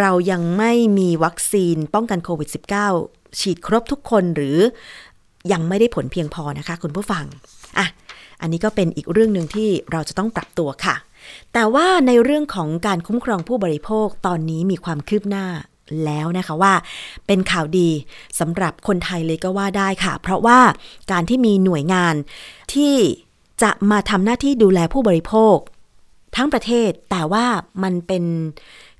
[0.00, 2.48] เรายังไม่มีวัคซีนป้องกันโควิด
[2.94, 4.58] -19 ฉีดครบทุกคนหรือ
[5.52, 7.24] ยังไม่ได้ผลเพียงพอนะคะคุณผู้ฟัง
[7.78, 7.86] อะ
[8.40, 10.96] อันนี้ก็เป็นอีกเรื่องหนึ่งที่เราจะต้องปรับตัวค่ะ
[11.52, 15.46] แต่ว่าในเรื่องของการคุ้มครองผู้บริโภคตอนนี้มีความคืบหน้า
[16.04, 16.74] แล้วนะคะว่า
[17.26, 17.90] เป็นข่าวดี
[18.40, 20.60] สำหรับคนไทยเลยก็ว่าได้ค่ะ เพราะว่า
[21.10, 22.14] การที่มีหน่วยงาน
[22.74, 22.94] ที่
[23.62, 25.56] จะมาทำหน้าที่ดูแลผู้บริโภค
[26.36, 27.44] ทั้งประเทศแต่ว่า
[27.82, 28.24] มันเป็น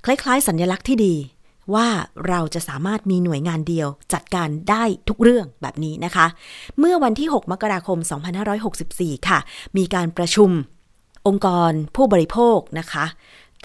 [0.05, 1.15] คล้ายๆ สัญลักษณ์ที่ดี
[1.75, 1.89] ว่า
[2.29, 6.27] เราจะสามารถมีหน่วยงานเดียวจัดการได้ทุกเรื่องแบบนี้นะคะ
[6.79, 7.99] เมื่อวันที่ 6 มกราคม
[8.63, 9.39] 2564 ค่ะ
[9.77, 10.51] มีการประชุม
[11.27, 13.05] องค์กรผู้บริโภคนะคะ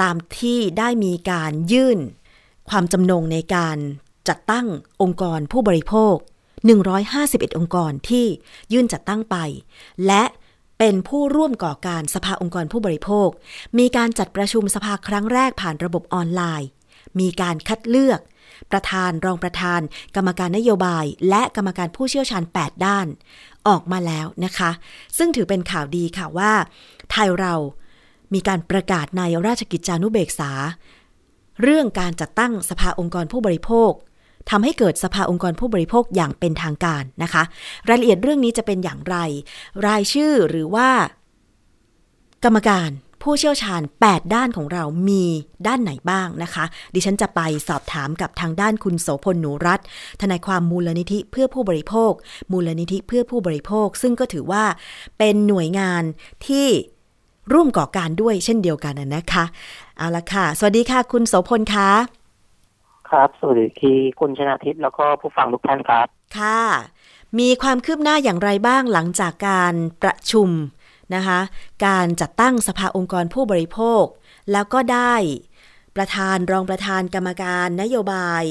[0.01, 1.99] ตามที่ได้มีการยื่น
[2.69, 3.77] ความจำนงในการ
[4.29, 4.67] จัดตั้ง
[5.01, 6.15] องค์กรผู้บริโภค
[6.87, 8.25] 151 องค์กรที่
[8.73, 9.37] ยื่นจัดตั้งไป
[10.07, 10.23] และ
[10.79, 13.29] เป็นผู้ร่วมก่อการสภาองค์กรผู้บริโภค
[13.79, 16.69] มีการจัดประชุมสภาครั้งแรกผ่านระบบออนไลน์
[17.19, 18.19] มีการคัดเลือก
[18.71, 19.81] ประธานรองประธาน
[20.15, 23.07] กรรมการนโยบาย และกรรมการผู้เชี่ยวชาญ 8 ด้าน
[23.67, 24.71] ออกมาแล้วนะคะ
[25.17, 26.51] ซึ่งถือเป็นข่าวดีค่ะว่า
[27.11, 27.53] ไทยเรา
[28.33, 30.51] มีการประกาศในราชกิจจานุเบกษา
[31.61, 33.91] เรื่องการจัดตั้งสภาองค์กรผู้บริโภค
[34.49, 37.43] ทำให้เกิดสภาองค์กรผู้บริโภคอย่างเป็นทางการนะคะ
[37.89, 39.15] รายละเอียดเรื่องนี้จะเป็นอย่างไร
[39.85, 40.89] รายชื่อหรือว่า
[42.43, 42.91] กรรมการ
[43.23, 45.23] ผู้เชี่ยวชาญ 8 ด้านของเรามี
[45.67, 49.79] ด้านไหนบ้างนะคะ ดิฉันจะไปสอบถามกับทางด้านคุณโสพลหนูรัต
[50.21, 52.11] ทนายความมูลนิธิเพื่อผู้บริโภค
[52.51, 54.63] มูลนิธิเพื่อผู้บริโภค ซึ่งก็ถือว่า
[55.17, 56.03] เป็นหน่วยงาน
[56.47, 56.67] ที่
[57.53, 59.45] ร่วมก่อการด้วยเช่นเดียวกันน่ะนะคะ
[59.97, 61.91] เอาละค่ะ สวัสดีค่ะ คุณโสพลคะ
[63.09, 66.07] ครับ สวัสดีที่คุณชนาทิพย์แล้วก็ผู้ฟังทุกท่านครับ
[66.37, 66.61] ค่ะ
[67.39, 70.49] มีความคืบหน้าอย่างไรบ้างหลังจากการประชุม
[71.15, 71.39] นะคะ
[71.85, 74.03] การจัดตั้งสภาองค์กรผู้บริโภค
[74.51, 75.13] แล้วก็ได้
[75.95, 78.43] ประธานรองประธานกรรมการนโยบาย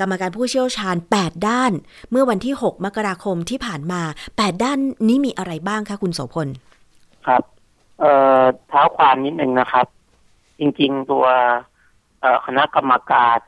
[0.00, 1.72] กรรมการผู้เชี่ยวชาญ 8 ด้าน
[2.10, 6.48] เมื่อวันที่ 6 มกราคมที่ผ่านมา 8 ด้านนี้มีอะไรบ้างคะคุณโสพล
[7.26, 7.42] ครับ
[8.00, 9.86] เอ่อเท้าความนิดนึงนะครับ
[10.58, 11.26] จริง ๆ ตัว
[12.46, 13.38] คณะกรรมการ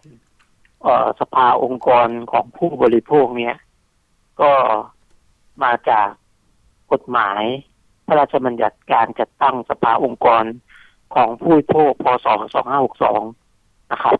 [1.20, 3.56] สภาองค์กรของผู้บริโภคเนี่ย
[4.40, 4.52] ก็
[5.62, 6.08] มาจาก
[6.92, 7.42] กฎหมาย
[8.06, 10.44] พระราชบัญญัติการจัดตั้งสภาองค์กร
[11.14, 12.26] ของผู้บริโภคพศ
[13.08, 14.16] 2562 นะครับ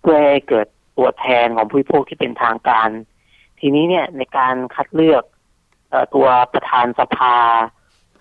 [0.00, 0.66] เพื่อให้เกิด
[0.98, 2.88] ตัวแทนของผู้บริโภคที่เป็นทางการ
[3.60, 5.24] ทีนี้เนี่ยในการคัดเลือก
[5.92, 7.36] อตัวประธานสภา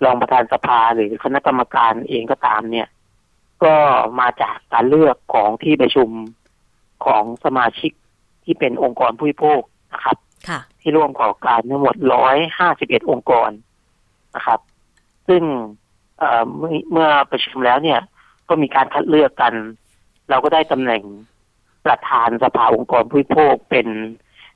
[0.03, 2.87] รองประธานสภาหรือคณะกรรมการเองก็ตามเนี่ย
[3.63, 3.75] ก็
[4.19, 6.09] มาจากการเลือกของที่ประชุม
[7.05, 7.91] ของสมาชิก
[8.43, 9.61] ที่เป็นองค์กรผู้บริโภค
[9.93, 10.17] นะครับ
[10.49, 11.95] ค่ะที่ร่วมก่อการทั้งหมด
[12.53, 13.51] 151องค์กร
[14.35, 14.59] นะครับ
[15.27, 15.43] ซึ่ง
[16.17, 17.99] เอ่อเมื่อเมื่อประชุมแล้วเนี่ย
[18.49, 19.53] ก็มีการคัดเลือกกัน
[20.29, 21.03] เราก็ได้ตำแหน่ง
[21.85, 23.87] ประธานสภาองค์กรผู้บริโภคเป็น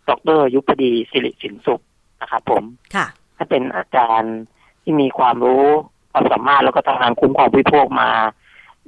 [0.10, 1.82] ดรยุพดีสิริสินสุข
[2.22, 2.64] นะครับผม
[2.96, 4.38] ค่ะถ้าเป็นอาจารย์
[4.84, 5.66] ที่มีความรู้
[6.12, 8.10] ความสามารถแล้วก็ทำงานคุ้มครองผู้บริโภคมา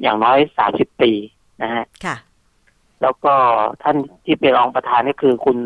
[0.02, 0.38] อย่างน้อย
[0.72, 1.12] 30ปี
[1.62, 2.16] นะฮะค่ะ
[3.02, 3.34] แล้วก็
[3.84, 5.58] ท่านที่เป็นรองประธานก็คือคุณ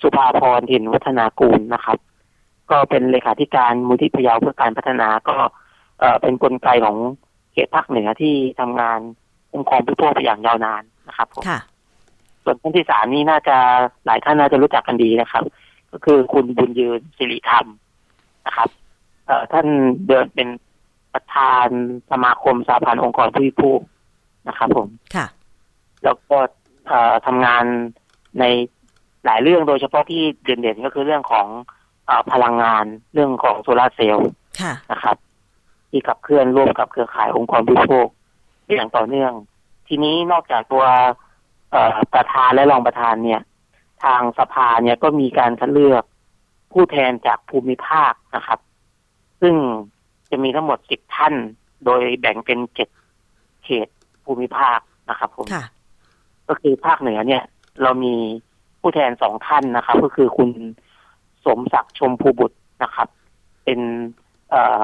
[0.00, 1.98] สุภาพรถิ่นวัฒนากูลนะครับ
[2.70, 5.36] ก็เป็นเลขาธิการมูลที่พะเยาเพื่อการพัฒนาก็
[5.98, 6.96] เอ่อเป็นนกลไกของ
[7.52, 8.98] เขตภาคเหนือที่ทำงาน
[9.54, 11.60] องค์กรผู้บริโภคมาอย่างยาวนานนะครับผมค่ะ
[12.44, 13.56] ส่วนท่านที่สามนี่น่าจะ
[14.06, 15.44] หลายท่านน่าจะรู้จักกันดีนะครับ
[15.92, 17.66] ก็คือคุณบุญยืนสิริธรรม
[18.46, 18.81] นะครับเอ่อ
[19.52, 19.66] ท่าน
[20.08, 20.48] เดินเป็น
[21.12, 21.66] ประธาน
[22.10, 23.80] สมาคมสาพันธ์องค์กรผู้บริโภค
[24.48, 25.26] นะครับผมค่ะ
[26.04, 26.38] แล้วก็
[26.88, 27.64] เอ่อทำงาน
[28.40, 28.44] ใน
[29.24, 31.46] หลายเรื่องโดยเฉพาะที่เด่นๆก็คือเรื่องของ
[32.06, 34.30] เออพลังงานเรื่องของโซลาร์เซลล์
[34.60, 35.16] ค่ะนะครับ
[35.90, 38.08] ที่ขับเคลื่อนร่วมกับเครือข่ายองค์กรผู้บริโภค
[38.76, 39.32] อย่างต่อเนื่อง
[39.88, 40.84] ทีนี้นอกจากตัว
[41.70, 43.40] เอ่อประธานและรองประธานเนี่ย
[44.04, 46.04] ทางสภาเนี่ยก็มีการคัดเลือก
[46.72, 48.58] ผู้แทนจากภูมิภาคนะครับ
[49.42, 49.54] ซึ่ง
[50.30, 51.34] จะมีทั้งหมดสิบท่าน
[51.84, 52.88] โดยแบ่งเป็นเจ็ด
[53.64, 53.88] เขต
[54.24, 54.78] ภูมิภาค
[55.10, 55.64] นะครับผมค่ะ
[56.48, 57.42] ก็คือภาคเหนือเนี่ย
[57.82, 58.14] เรามี
[58.80, 60.50] ผู้แทนสองท่านนะครับ ก็คือคุณ
[61.44, 63.08] สมศักดิ์ชมพูบุตรนะครับ
[63.64, 63.80] เป็น
[64.50, 64.80] เอ่อ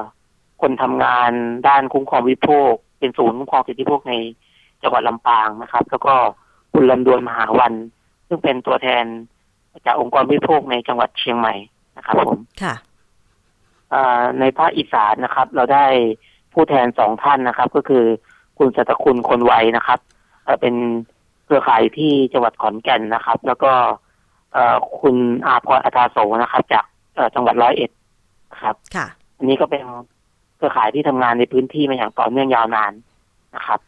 [0.60, 1.32] คนทำงาน
[1.68, 4.14] ด้านคุ้มครองวิโภค เป็นศูนย์คุ้มครองสิทธิพวกใน
[4.82, 6.14] จังหวัดลำปางนะครับ แล้วก็
[6.72, 7.72] คุณลำดวนมหาวัน
[8.28, 9.04] ซึ่งเป็นตัวแทน
[9.86, 11.54] จากองค์กรวิโภคในจังหวัดเชียงใหม่
[11.96, 12.87] นะครับผมค่ะเอ่อ
[14.40, 15.86] ในภาคอีสานนะครับ เราได้
[16.52, 18.04] ผู้แทนสองท่านนะครับ ก็คือ
[18.58, 19.98] คุณสัตคุณคนไวนะครับ
[20.44, 20.74] เอ่อเป็น
[21.44, 23.72] เครือข่ายที่จังหวัดขอนแก่นนะครับ แล้วก็
[24.52, 27.90] เอ่อคุณอาพรอัตาโสนะครับ จากเอ่อจังหวัดร้อยเอ็ด
[28.52, 29.82] นะครับ ค่ะ อันนี้ก็เป็น
[30.56, 32.92] เครือข่ายที่ทำงานในพื้นที่มาอย่างต่อเนื่องยาวนาน
[33.56, 33.80] นะครับ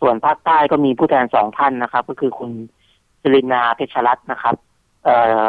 [0.00, 2.50] ส่วนภาคใต้ก็มีผู้แทนสองท่านนะครับ ก็คือคุณ
[3.22, 4.54] จรินาเพชรรัตน์นะครับ
[5.04, 5.42] เอ่อ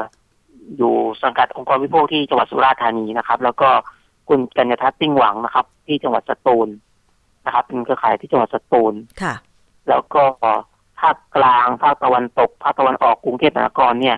[0.77, 0.93] อยู่
[1.23, 3.69] สังกัดองค์กรวิโภคที่จังหวัดสุราษฎร์ธานีนะครับ แล้วก็
[4.29, 6.67] คุณกัญญทัศน์ปิ้งหวังนะครับ ที่จังหวัดสตูล
[7.45, 9.33] นะครับ เป็นเครือข่ายที่จังหวัดสตูลค่ะ
[9.89, 10.23] แล้วก็
[10.99, 14.17] ภาคกลางภาคตะวันตกภาคตะวันออกกรุงเทพมหานครเนี่ย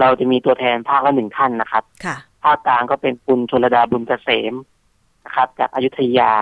[0.00, 4.54] เราจะมีตัวแทนภาคละหนึ่งท่านนะครับค่ะภาคกลางก็เป็นคุณชลดาบุญเกษม
[5.24, 6.32] นะครับ จากอยุธยา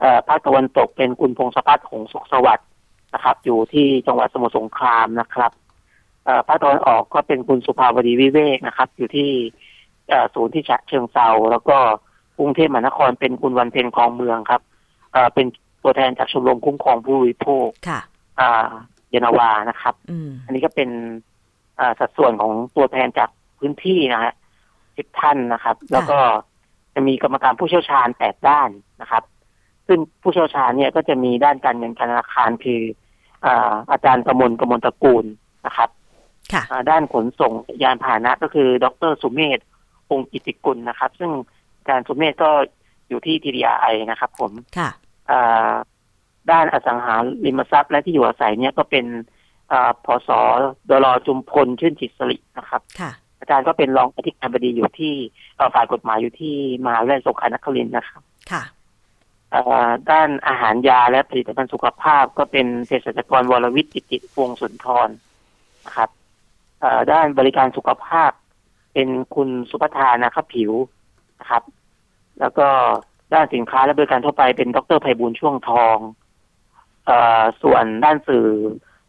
[0.00, 2.68] เอ่อภาคตะวันตกเป็นคุณพงศพัฒน์หงสุขสวัสดิ์
[3.14, 5.52] นะครับ อยู่ที่จังหวัดสมุทรสงครามนะครับ
[6.24, 9.30] เอ่อภาคตะวันออกก็เป็นคุณสุภาวดีวิเวกนะครับ อยู่ที่
[10.08, 11.78] เอ่อศูนย์ที่ฉะเชิงเซาแล้วก็
[12.38, 14.60] กรุงเทพมหานครเป็นคุณวันเพ็ญคลองเมืองครับ
[15.12, 15.46] เอ่อเป็น
[15.82, 18.00] ตัวแทนจากชมรมคุ้มครองผู้บริโภคค่ะ
[18.40, 18.68] อ่า
[19.10, 20.90] เยนาวานะครับอืมอันนี้ก็เป็น
[21.80, 24.32] อ่าสัดส่วนของตัวแทนจากพื้นที่นะฮะ
[24.96, 26.18] สิบท่านนะครับ แล้วก็
[26.94, 28.70] จะมีกรรมการผู้เชี่ยวชาญแปดด้าน
[29.00, 29.22] นะครับ
[29.86, 32.80] ซึ่งผู้เชี่ยวชาญเนี่ยก็จะมีด้านการเงินการธนาคารคือ
[33.46, 35.24] อาอาจารย์กมลกมลตระกูล
[35.66, 35.90] นะครับ
[36.52, 39.58] ค่ะอ่าด้านขนส่งยานพาหนะก็คือ ดรสุเมธ
[40.10, 41.44] องค์กิติกุลนะครับ ซึ่งอา
[41.88, 42.50] จารย์สุเมธก็
[43.08, 44.90] อยู่ที่ TDI นะครับ ผมค่ะ
[45.30, 45.72] อ่า
[46.50, 49.06] ด้านอสังหาริมทรัพย์และที่อยู่อาศัยเนี่ยก็เป็น
[49.72, 50.30] อ่าพศ
[50.90, 55.14] ดลจุมพลชื่นจิตสรินะครับค่ะอาจารย์ก็เป็นรองอธิการบดีอยู่ที่
[55.56, 58.22] เอ่อฝ่ายกฎหมายอยู่ที่มหาวิทยาลัยสงขลานครินทร์นะครับ
[58.52, 58.62] ค่ะ
[59.50, 65.08] เอ่อด้านอาหารยาและผลิตภัณฑ์สุขภาพก็เป็นเภสัชกรวรวิทย์กิติวงศ์สุนทร
[65.86, 66.10] นะครับ
[66.80, 68.30] เอ่อด้านบริการสุขภาพ
[68.92, 70.72] เป็นคุณสุภธานะครับผิว
[71.40, 71.62] นะครับ
[72.40, 72.68] แล้วก็
[73.34, 75.98] ด้านสินค้าและบริการทั่วไปเป็นดรไพบูลช่วงทอง
[77.06, 78.46] เอ่อส่วนด้านสื่อ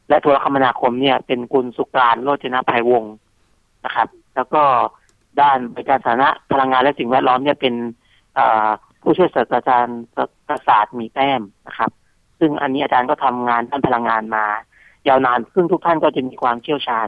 [0.09, 3.13] และโทรคมนาคมเนี่ย เป็นคุณสุการโรจนภัยวงศ์
[3.85, 4.63] นะครับ แล้วก็
[5.41, 7.73] ด้านบริการสาธารณะพลังงานและสิ่งแวดล้อมเนี่ยเป็น
[8.37, 8.39] อ
[9.01, 10.01] ผู้ช่วยศาสตราจารย์
[10.47, 11.91] ประสาทมีแต้มนะครับ
[12.39, 14.45] ซึ่งอันนี้อาจารย์ก็ทำงานด้านพลังงานมา
[15.07, 17.07] ยาวนานซึ่งทุกท่านก็จะมีความเชี่ยวชาญ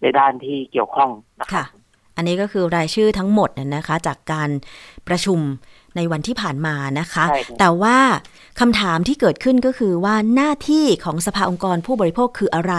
[0.00, 1.68] ในด้านที่เกี่ยวข้องนะครัค่ะบ
[2.16, 4.50] อันนี้ก็คือรายชื่อทั้งหมดน่ะนะคะ จากการ
[5.08, 5.40] ประชุม
[5.96, 7.98] ในวันที่ผ่านมานะคะใช่ครับแต่ว่า
[8.60, 12.74] คำถามที่เกิดขึ้นก็คือว่าหน้าที่ของสภาองค์กรผู้บริโภคคืออะไร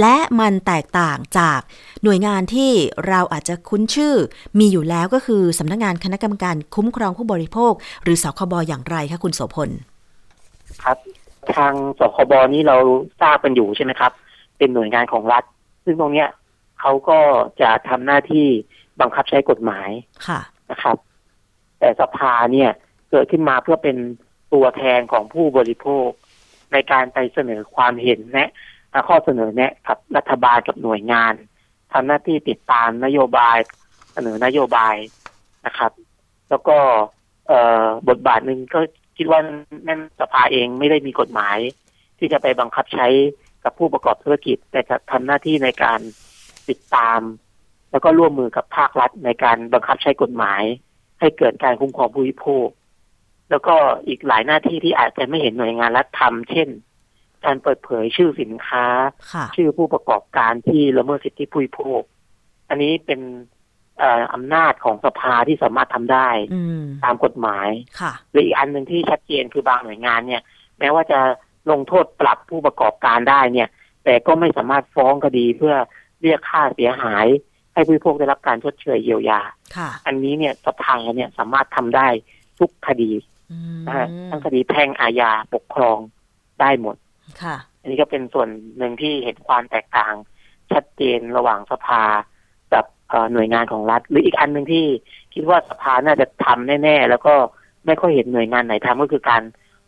[0.00, 1.60] และมันแตกต่างจาก
[2.04, 2.70] หน่วยงานที่
[3.08, 4.14] เราอาจจะคุ้นชื่อ
[4.58, 9.70] มีอยู่แล้วก็คือสำนักงานคณะกรรมการคุ้มครองผู้บริโภค หรือสคบอย่างไรคะคุณโสพล
[10.82, 10.98] ครับ
[11.56, 12.76] ทางสคบนี้เรา
[13.20, 14.12] ทราบกันอยู่ใช่ไหมครับ
[14.58, 15.44] เป็นหน่วยงานของรัฐ
[15.84, 16.28] ซึ่งตรงเนี้ย
[16.80, 17.18] เขาก็
[17.60, 18.46] จะทำหน้าที่
[19.00, 19.90] บังคับใช้กฎหมาย
[20.26, 20.96] ค่ะนะครับ
[21.78, 22.70] แต่สภาเนี่ย
[23.10, 23.96] เกิดขึ้นมาเพื่อเป็น
[24.52, 26.08] ตัวแทนของผู้บริโภค
[26.72, 28.50] ในการไปเสนอความเห็นแนะ
[28.90, 31.34] และข้อเสนอแนะกับรัฐบาลกับหน่วยงาน
[31.92, 33.56] ทำหน้าที่ติดตามนโยบาย
[34.12, 34.94] เสนอนโยบาย
[35.66, 35.92] นะครับ
[36.50, 36.78] แล้วก็
[37.48, 38.80] เอ่อบทบาทหนึ่งก็
[39.16, 39.40] คิดว่า
[39.88, 41.58] นั่นสภาเองไม่ได้มีกฎหมาย
[42.18, 43.06] ที่จะไปบังคับใช้
[43.64, 46.00] กับผู้ประกอบธุรกิจ แต่จะทำหน้าที่ในการ
[46.70, 47.20] ติดตาม
[47.90, 50.62] แล้วก็ร่วมมือกับภาครัฐในการบังคับใช้กฎหมาย
[51.20, 52.68] ให้เกิดการคุ้มครองผู้บริโภค
[53.50, 53.74] แล้วก็
[54.08, 56.68] อีกหลายหน้าที่ที่อาจจะไม่เห็นหน่วยงานรัฐทำเช่น
[57.44, 58.86] การเปิดเผยชื่อสินค้า
[59.32, 62.00] ค่ะชื่อผู้ประกอบการที่ละเมิดสิทธิผู้บริโภค
[62.68, 63.20] อันนี้เป็น
[63.98, 67.68] เอ่ออำนาจของสภาที่สามารถทำได้อืมตามกฎหมาย
[68.00, 70.42] ค่ะหรืออีกอันหนึ่งที่ชัดเจนคือบางหน่วยงานเนี่ย
[70.78, 71.20] แม้ว่าจะ
[71.70, 73.68] ลงโทษปรับผู้ประกอบการได้เนี่ย
[74.04, 75.74] แต่ก็ไม่สามารถฟ้องคดีเพื่อ
[76.22, 77.26] เรียกค่าเสียหาย
[77.74, 79.40] ให้ผู้บริโภคได้รับการชดเชยเยียวยา
[79.76, 82.08] ค่ะอันนี้เนี่ยสภาเนี่ยสามารถทำได้
[82.58, 83.10] ทุกคดี
[83.52, 85.98] อืมนะฮะทั้งคดีแพ่งอาญาปกครอง
[86.60, 86.96] ได้หมด
[87.42, 90.14] ค่ะ อันนี้ก็เป็นส่วนหนึ่งที่เห็นความแตกต่าง
[90.72, 92.02] ชัดเจนระหว่างสภา
[92.72, 94.84] กับเอ่อหน่วยงานของรัฐ หรืออีกอันหนึ่งที่
[95.34, 97.34] คิดว่าสภาน่าจะทำแน่ ๆ แล้วก็
[97.86, 99.42] ไม่ค่อยเห็นหน่วยงานไหนทำก็คือการ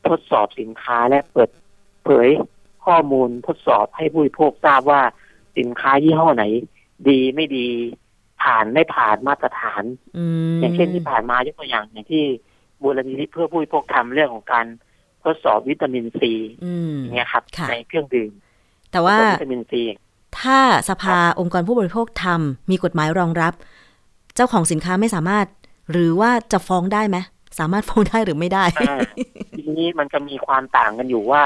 [0.09, 1.51] ทดสอบสินค้าและเปิด
[2.05, 2.29] เผย
[2.87, 5.03] ข้อมูลทดสอบให้ผู้บริโภคทราบว่า
[5.61, 6.45] สินค้ายี่ห้อไหน
[7.09, 7.67] ดีไม่ดี
[8.43, 9.83] ผ่านไม่ผ่านมาตรฐาน
[10.17, 10.25] อื
[10.57, 12.25] มอย่างเช่นที่ผ่านมายกตัวอย่างอย่างที่
[12.83, 14.67] บูรณิธิเพื่อผู้บริโภคทำเรื่องของการ
[15.25, 16.33] ทดสอบวิตามินซี
[16.65, 18.33] อืมอย่างเงี้ยครับค่ะในเครื่องดื่ม
[18.93, 19.83] แต่ว่าทดสอบวิตามินซี
[20.41, 23.53] ถ้าสภาองค์กรผู้บริโภคทำมีกฎหมายรองรับ
[24.35, 25.47] เจ้าของสินค้าไม่สามารถ
[25.93, 27.19] หรือว่าจะฟ้องได้ไหม
[27.59, 28.99] สามารถฟ้องได้หรือไม่ได้อ่า
[29.59, 31.43] ทีนี้มันจะมีความต่างกันอยู่ว่า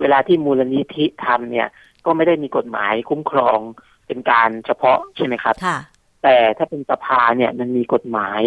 [0.00, 1.68] เวลาที่มูลนิธิทำเนี่ย
[2.06, 3.58] ก็ไม่ได้มีกฎหมายคุ้มครอง
[4.06, 5.78] เป็นการเฉพาะใช่ไหมครับค่ะ
[6.22, 8.40] แต่ถ้าเป็นสภาเนี่ยมันมีกฎหมาย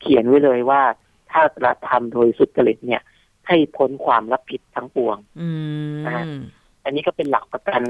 [0.00, 0.82] เขียนไว้เลยว่า
[1.30, 3.02] ถ้ากระทำโดยสุจริตเนี่ย
[3.48, 5.48] ให้พ้นความรับผิดทั้งปวงอื
[6.08, 6.40] อ่าม
[6.84, 7.82] อันนี้ก็เป็นหลักประกัน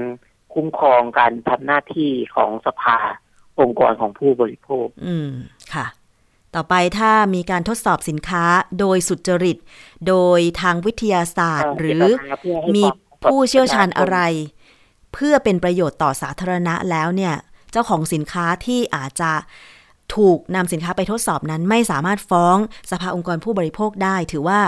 [0.53, 2.97] คุ้มครองการทำหน้าที่ของสภา
[3.59, 5.29] องค์กรของผู้บริโภค อืม
[5.73, 5.85] ค่ะ
[6.55, 8.43] ต่อไปถ้ามีการทดสอบสินค้า
[8.79, 9.57] โดยสุจริต
[10.07, 14.17] โดยทางวิทยาศาสตร์เอ่อหรือเจตนาเพื่อให้มีความผู้เชี่ยวชาญอะไร
[15.13, 17.33] เพื่อเป็นประโยชน์ต่อสาธารณะแล้วเนี่ย
[17.71, 19.31] เจ้าของสินค้าที่อาจจะ
[20.15, 22.57] ถูกนำสินค้าไปทดสอบนั้น ไม่สามารถฟ้อง
[22.91, 24.59] สภาองค์กรผู้บริโภคได้ ถือว่า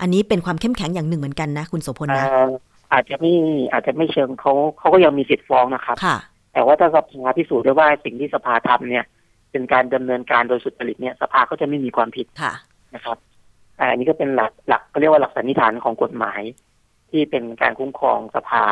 [0.00, 2.50] อันนี้เป็นความเข้มแข็งอย่างหนึ่งเหมือนกันนะ คุณโสพลนะเอ่อ
[2.92, 3.34] อาจจะไม่
[3.72, 6.16] อาจจะไม่เชิงเขาเขาก็ยังมีสิทธิ์ฟ้องนะครับค่ะ
[6.52, 9.04] แต่ว่าถ้าสภาพิสูจน์ได้ว่าสิ่งที่สภาทำเนี่ย
[9.50, 12.52] เป็นการดำเนินการโดยสุจริตเนี่ย สภาก็จะไม่มีความผิดค่ะ
[12.94, 13.16] นะครับ
[13.80, 16.40] อ่าอันนี้ก็เป็นหลักหลักก็เรียกว่าหลักสันนิษฐานของกฎหมาย
[17.10, 18.64] ที่เป็นการคุ้มครองสภา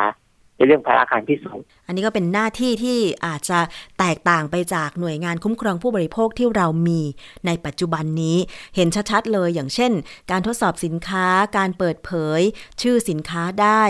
[0.57, 3.59] ในเรื่องภาระการพิสูจน์อันนี้ก็เป็นหน้าที่ที่อาจจะ
[3.99, 7.01] แตกต่างไปจากหน่วยงานคุ้มครองผู้บริโภคที่เรามี
[7.45, 8.37] ในปัจจุบันนี้
[8.75, 9.91] เห็นชัดๆเลยอย่างเช่น
[10.31, 12.41] การทดสอบสินค้า การเปิดเผย
[12.81, 13.83] ชื่อสินค้าได้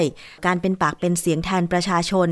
[0.45, 2.29] การเป็นปากเป็นเสียงแทนประชาชน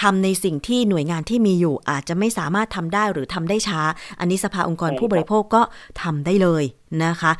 [0.00, 3.82] ทำในสิ่งที่หน่วยงานที่มีอยู่อาจจะไม่สามารถทำได้หรือทำได้ช้า
[4.20, 5.62] อันนี้สภาองค์กรผู้บริโภคก็
[6.02, 6.64] ทำได้เลย
[7.04, 7.32] นะคะ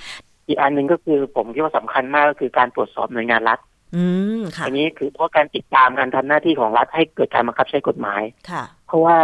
[0.48, 3.58] อีกอันหนึ่งก็คือผมคิดว่าสำคัญมากก็คือการตรวจสอบหน่วยงานรัฐ
[3.96, 4.04] อื
[4.38, 9.18] มค่ะอันนี้คือเพราะการติดตามการทำหน้าที่ของรัฐให้เกิดการบังคับใช้กฎหมาย ค่ะ เพราะว่า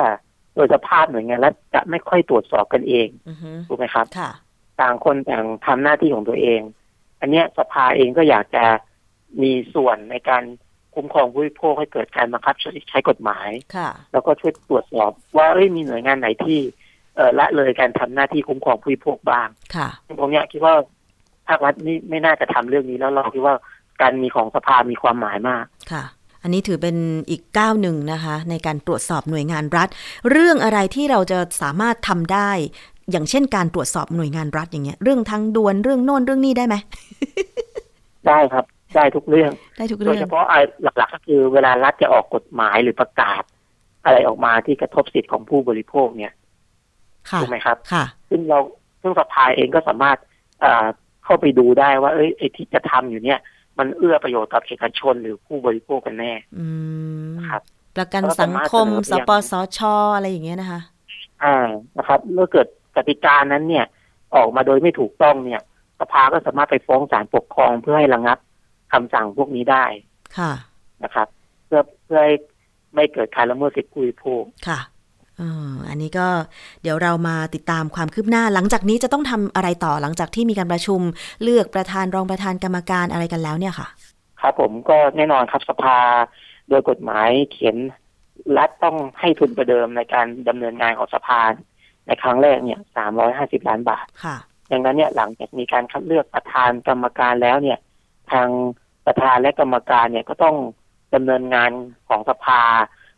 [0.54, 4.30] โดยสภาพหน่วยงานรัฐจะไม่ค่อยตรวจสอบกันเองอือฮึถูกไหมครับค่ะ
[4.80, 6.60] ต่างคนต่างทำหน้าที่ของตัวเอง
[7.20, 8.64] อันเนี้ยสภาเองก็อยากจะ
[9.42, 10.42] มีส่วนในการ
[10.94, 12.54] คุ้มครองผู้บริโภคให้เกิดการบังคับ
[12.88, 16.58] ใช้กฎหมายค่ะ แล้วก็ช่วยตรวจสอบว่าเอ้ยมีหน่วยงานไหนที่
[17.16, 19.88] เออละเลยการทำหน้าที่คุ้มครองผู้บริโภคบ้างค่ะ
[20.20, 20.74] ผมเนี่ยคิดว่า
[21.48, 23.54] ภาครัฐนี่ไม่น่าจะทำเรื่องนี้แล้วเราคิดว่า
[24.00, 26.04] การมีของสภามีความหมายมากค่ะ
[26.42, 26.96] อันนี้ถือเป็น
[27.30, 29.88] อีกก้าวหนึ่งนะคะ ในการตรวจสอบหน่วยงานรัฐ
[30.30, 32.50] เรื่องอะไรที่เราจะสามารถทำได้
[33.10, 36.76] อย่างเช่น การตรวจสอบหน่วยงานรัฐอย่างเงี้ย เรื่องทางด่วนเรื่องโน่นเรื่องนี้ได้ไหม
[38.26, 38.64] ได้ครับ
[38.96, 43.42] ได้ทุกเรื่องได้ทุกโดเรื่ยองเฉพาะไอ้หลักๆก็คือเวลารัฐจะออกกฎหมายหรือประกาศ
[44.04, 46.32] อะไรออกมาที่กระทบสิทธิของผู้บริโภคเนี่ย
[47.30, 48.58] ค่ะถูกไหมครับ ค่ะ ซึ่งเรา
[49.02, 50.18] ซึ่งสภาเองก็สามารถ
[50.60, 50.86] เอ่อ
[51.24, 53.38] เข้าไปดูได้ว่า เอ้ยไอ้ที่จะทำอยู่เนี่ย
[53.80, 56.66] มันเอื้อประโยชน์กับเอกชนหรือผู้บริโภคกันแน่อื
[57.28, 57.62] มนะครับ
[57.96, 59.80] ประกันสังคมสปสช
[60.14, 60.80] อะไรอย่างเงี้ยนะคะ
[61.44, 62.66] อ่านะครับ เมื่อเกิด
[62.96, 63.86] กติกานั้นเนี่ย
[64.36, 65.60] ออกมาโดยไม่ถูกต้องเนี่ย
[66.00, 68.38] สภาก็สามารถไปฟ้องศาลปกครองเพื่อให้ระงับ
[68.92, 69.84] คำสั่งพวกนี้ได้
[70.38, 70.52] ค่ะ
[71.04, 71.28] นะครับ
[71.66, 72.34] เพื่อเพื่อให้
[72.94, 76.26] ไม่เกิดการละเมิดสิทธิผู้บริโภคค่ะเอันนี้ก็
[76.82, 81.00] เดี๋ยวเรามาติดตามความคืบหน้า หลังจากนี้จะต้องทำอะไรต่อหลังจากที่มีการประชุม
[81.42, 83.88] เลือกประธานรองประธานกรรมการอะไรกันแล้วเนี่ยค่ะ
[84.40, 85.98] ครับผมก็แน่นอนครับสภา
[86.68, 87.76] โดยกฎหมายเขียน
[88.58, 91.40] รัฐต้องให้ทุนประเดิมในการดำเนินงานของสภา
[92.06, 94.36] ในครั้งแรกเนี่ยสามร้อยห้าสิบล้านบาทค่ะ
[94.70, 97.78] ดังนั้นเนี่ยหลังจากมีการคัดเลือกประธานกรรมการแล้วเนี่ย
[98.32, 98.48] ทาง
[99.06, 100.56] ประธานและกรรมการเนี่ยก็ต้อง
[101.14, 101.70] ดำเนินงาน
[102.08, 102.62] ของสภา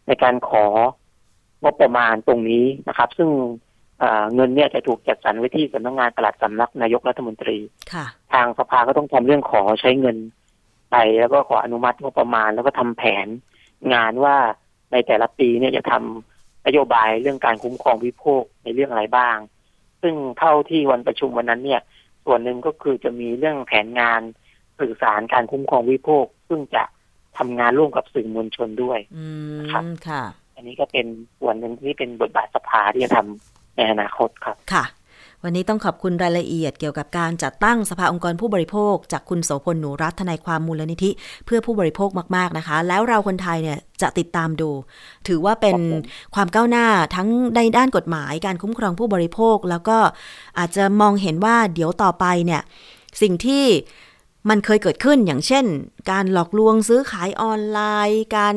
[0.06, 0.66] ในการขอ
[1.62, 3.30] งบประมาณตรงนี้นะครับ ซึ่ง
[3.98, 7.58] เอ่อเงินเนี่ยจะถูกจัดสรรไว้ที่สำนักงานปลัดสำนักนายกรัฐมนตรี
[7.92, 10.16] ค่ะทางสภาก็ต้องทำเรื่องขอใช้เงิน
[10.90, 13.26] ไปแล้วก็ขออนุมัติงบประมาณแล้วก็ทำแผน
[13.94, 14.36] งานว่า
[14.92, 19.36] ในแต่ละปีเนี่ยจะทำนโยบายเรื่องการคุ้มครองวิโภคในเรื่องอะไรบ้าง
[20.02, 21.80] ซึ่งเท่าที่วันประชุมวันนั้นเนี่ย
[22.24, 24.20] ส่วนหนึ่งก็คือจะมีเรื่องแผนงาน
[24.78, 26.84] สื่อสารการคุ้มครองวิโภค ซึ่งจะ
[27.38, 31.06] ทำงานร่วมกับสื่อมวลชนด้วยอืมครับค่ะอั นนี้ก็เป็น
[31.40, 34.84] ส่วนหนึ่งที่เป็นบทบาทสภาที่จะทำในอนาคตครับค่ะ
[35.44, 41.10] วันนี้ต้องขอบคุณรายละเอียดเกี่ยวกับการจัดตั้งสภาองค์กรผู้บริโภค จากคุณโสพลหนูรัตน์ทนายความมูลนิธิ
[41.46, 44.70] เพื่อผู้บริโภคมาก ๆ นะคะ แล้วเราคนไทยเนี่ยจะติดตามดู
[45.28, 45.76] ถือว่าเป็น
[46.34, 49.98] ความก้าวหน้าทั้งในด้านกฎหมายการคุ้มครองผู้บริโภค แล้วก็
[50.58, 52.62] อาจจะมองเห็นว่าเดี๋ยวต่อไปเนี่ย
[53.22, 53.64] สิ่งที่
[54.48, 55.64] มันเคยเกิดขึ้นอย่างเช่น
[56.10, 58.54] การหลอกลวงซื้อขายออนไลน์ การ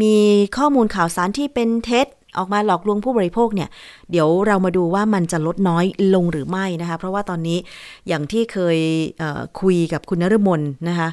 [0.00, 0.16] มี
[0.56, 2.08] ข้อมูลข่าวสารที่เป็นเท็จ
[2.38, 3.68] ออกมาหลอกลวงผู้บริโภคเนี่ย
[4.10, 5.84] เดี๋ยวเรามาดูว่ามันจะลดน้อย
[6.14, 7.58] ลงหรือไม่นะคะ เพราะว่าตอนนี้
[8.08, 8.78] อย่างที่เคย
[9.18, 11.08] เคุยกับคุณนฤมลนะคะ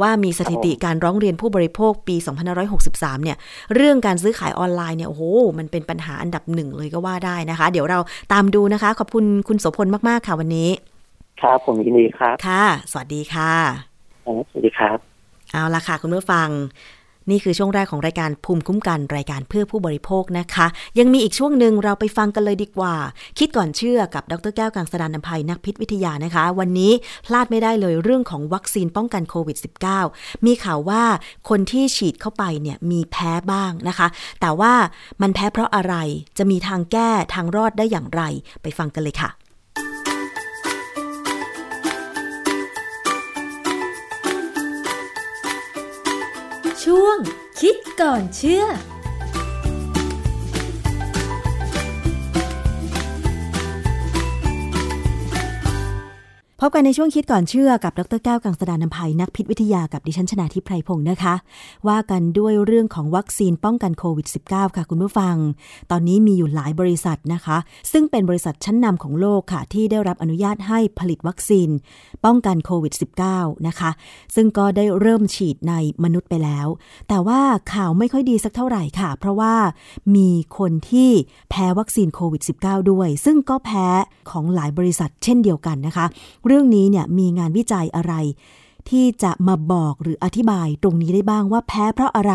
[0.00, 2.16] ว่ามีสถิติการร้องเรียนผู้บริโภคปี
[2.70, 3.36] 2563 เนี่ย
[3.74, 5.22] เรื่องการซื้อขายออนไลน์เนี่ยโอ้โห
[5.58, 7.98] มันเป็นปัญหาอันดับหนึ่งเลยก็ว่าได้นะคะ เดี๋ยวเรา
[8.32, 10.70] ตามดูนะคะ ขอบคุณคุณโสพลมากๆค่ะวันนี้
[11.40, 13.52] ครับผมยินดีครับ ค่ะ สวัสดีค่ะ
[14.50, 14.98] สวัสดีครับ
[15.52, 16.48] เอาละค่ะ คุณผู้ฟัง
[17.30, 20.66] นี่คือช่วงแรกของรายการภูมิคุ้มกันรายการเพื่อผู้บริโภคนะคะ
[20.98, 22.94] ยังมีอีกช่วงหนึ่งเราไปฟังกันเลยดีกว่า
[23.38, 26.92] คิดก่อนเชื่อกับดรแก้วกังสดานนภัยนักพิษวิทยานะคะ วันนี้
[27.26, 29.56] พลาดไม่ได้เลยเรื่องของวัคซีนป้องกันโควิด
[30.00, 31.02] -19 มีข่าวว่า
[31.48, 34.08] คนที่ฉีดเข้าไปเนี่ยมีแพ้บ้างนะคะ
[34.40, 34.72] แต่ว่า
[35.22, 35.94] มันแพ้เพราะอะไร
[36.38, 38.22] จะมีทางแก้ทางรอดได้อย่างไร
[38.62, 39.30] ไปฟังกันเลยค่ะ
[46.90, 47.18] ช่วง
[47.60, 48.64] คิดก่อนเชื่อ
[56.62, 61.34] พบกันในช่วงคิดก่อนเชื่อกับดรแก้วกังสดานนภัยนักพิษวิทยากับดิฉันชนาทิพไพรพงศ์นะคะ
[61.88, 65.36] ว่ากันด้วยเรื่องของวัคซีนป้องกันโควิด -19 ค่ะคุณผู้ฟัง
[65.90, 67.56] ตอนนี้มีอยู่หลายบริษัทนะคะ
[67.92, 71.68] ซึ่งเป็นบริษัทชั้นนำของโลกค่ะ ที่ได้รับอนุญาตให้ผลิตวัคซีน
[72.24, 72.94] ป้องกันโควิด
[73.30, 73.90] -19 นะคะ
[74.34, 76.66] ซึ่งก็ได้เริ่มฉีดในมนุษย์ไปแล้ว
[77.08, 77.40] แต่ว่า
[77.72, 79.54] ข่าวไม่ค่อยดีสักเท่าไหร่ค่ะ เพราะว่า
[80.16, 81.10] มีคนที่
[81.50, 83.86] แพ้วัคซีนโควิด -19 ด้วย ซึ่งก็แพ้
[84.30, 86.06] ของหลายบริษัทเช่นเดียวกันนะคะ
[86.48, 88.14] เรื่องนี้เนี่ยมีงานวิจัยอะไร
[88.90, 92.34] ที่จะมาบอกหรืออธิบายตรงนี้ได้บ้างว่าแพ้เพราะอะไร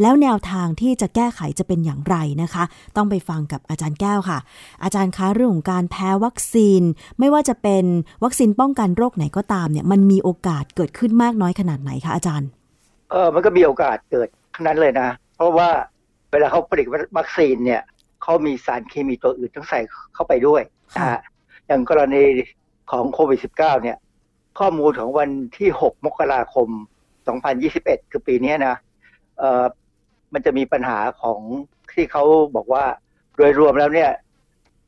[0.00, 2.64] แล้วแนวทางที่จะแก้ไขจะเป็นอย่างไรนะคะ
[2.96, 4.38] ต้องไปฟังกับอาจารย์แก้วค่ะ
[4.82, 6.82] อาจารย์คะเรื่องของการแพ้วัคซีน
[7.18, 7.84] ไม่ว่าจะเป็น
[8.24, 12.48] วัคซีนป้องกันโรคไหนก็ตามเนี่ยมันมีโอกาสเกิดขึ้นมากน้อยขนาดไหนคะอาจารย์
[13.10, 15.68] เออมันก็มีโอกาสเกิดทั้งนั้นเลยนะ เพราะว่า
[16.30, 16.86] เวลาเขาผลิต
[17.18, 17.82] วัคซีนเนี่ย
[18.22, 19.80] เขามีสารเคมีตัวอื่นต้องใส่
[20.14, 20.62] เข้าไปด้วย
[20.96, 21.20] นะฮะ
[21.66, 22.22] อย่างกรณี
[22.90, 23.96] ของโควิด -19 เนี่ย
[24.58, 26.68] ข้อมูลของวันที่ 6 มกราคม
[27.38, 28.76] 2021 คือปีนี้นะ
[29.38, 29.64] เออ
[30.32, 31.40] มันจะมีปัญหาของ
[31.92, 32.24] ที่เขา
[32.56, 32.84] บอกว่า
[33.36, 34.10] โดยรวมแล้วเนี่ย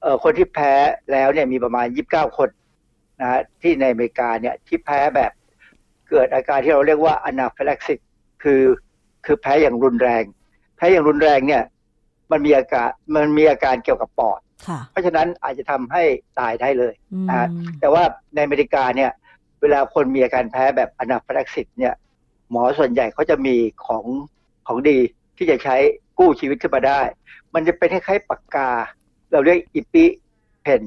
[0.03, 0.73] เออคนที่แพ้
[1.13, 2.49] แล้วเนี่ยมีประมาณ 29 คน
[3.21, 5.33] นะฮะที่ในอเมริกาเนี่ยที่แพ้แบบ
[6.09, 8.01] เกิดอาการที่เราเรียกว่า anaphylaxis
[8.43, 8.63] คือ
[9.25, 10.25] คือแพ้อย่างรุนแรง
[10.77, 11.63] แพ้อย่างรุนแรงเนี่ย
[12.31, 14.41] มันมีอาการมันมีอาการเกี่ยวกับปอด
[14.91, 16.03] เพราะฉะนั้นอาจจะทำให้
[16.39, 17.49] ตายได้เลยอืมนะฮะ
[17.81, 18.03] แต่ว่า
[18.35, 19.11] ในอเมริกาเนี่ย
[19.61, 21.95] เวลาคนมีอาการแพ้แบบอนาฟลักซิสเนี่ย
[22.51, 23.57] หมอส่วนใหญ่เขาจะมี
[23.87, 24.05] ของ
[24.67, 24.99] ของดี
[25.37, 25.77] ที่จะใช้
[26.19, 27.01] กู้ชีวิตขึ้นมาได้
[27.55, 28.71] มันจะเป็นคล้ายๆปากกา
[29.33, 30.05] เราเรียกอิปิ
[30.63, 30.83] เพน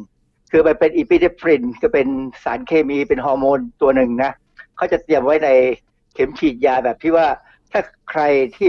[0.51, 2.07] คือมันเป็นอิปิเดฟรินก็เป็น
[2.43, 4.32] สารเคมีเป็นฮอร์โมนตัวหนึ่งนะ
[4.78, 5.49] เขาจะเตรียมไว้ใน
[6.13, 7.28] เข็มฉีดยาแบบที่ว่า
[7.71, 8.21] ถ้าใคร
[8.55, 8.67] ที่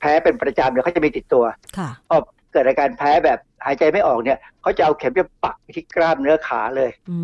[0.00, 1.44] แพ้เป็นประจำเนี่ยเขาจะมีติดตัว
[1.78, 2.16] ค่ะพอ
[2.52, 7.16] เกิดอาการแพ้แบบ หายใจไม่ออกเนี่ยเขาจะเอาเข็มไปปักไปที่กล้ามเนื้อขาเลยอื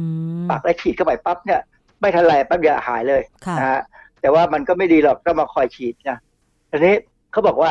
[0.43, 1.61] มปักแล้วฉีดเข้าไปปั๊บเนี่ย
[2.01, 3.81] ไม่ทันไรปั๊บเดียวหายเลยค่ะนะฮะ
[4.21, 6.19] แต่ว่ามันก็ไม่ดีหรอกต้องมาคอยฉีดนะ
[6.71, 6.95] ทีนี้
[7.33, 7.71] เขาบอกว่า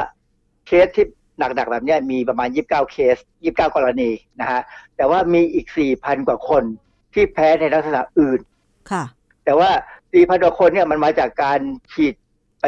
[0.68, 1.06] เคสที่
[1.40, 4.10] หนักๆแบบเนี้ยมีประมาณ 29 เคส 29 กรณี
[4.42, 4.62] นะฮะ
[4.96, 6.64] แต่ว่ามีอีก 4,000 กว่าคน
[7.14, 8.40] ที่แพ้ในลักษณะอื่น
[8.92, 9.04] ค่ะ
[9.46, 9.70] แต่ว่า
[10.08, 11.60] 4,000 กว่าคนเนี่ยมันมาจากการ
[11.94, 12.14] ฉีด
[12.62, 12.66] ไป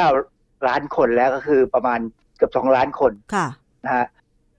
[0.00, 2.00] 1.9 ล้านคนแล้วก็คือประมาณ
[2.36, 3.46] เกือบ 2 ล้านคนค่ะ
[3.84, 4.06] นะฮะ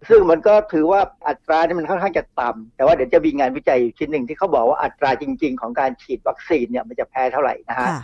[0.09, 7.99] ซึ่งมันก็ถือว่าอัตรานี่มันค่อนข้างจะต่ำแต่ว่าเดี๋ยวจะมีงานวิจัยอยู่ชิ้นหนึ่งที่เขาบอกว่าอัตราจริง ๆ ของการฉีดวัคซีนเนี่ยมันจะแพ้เท่าไหร่นะฮะค่ะ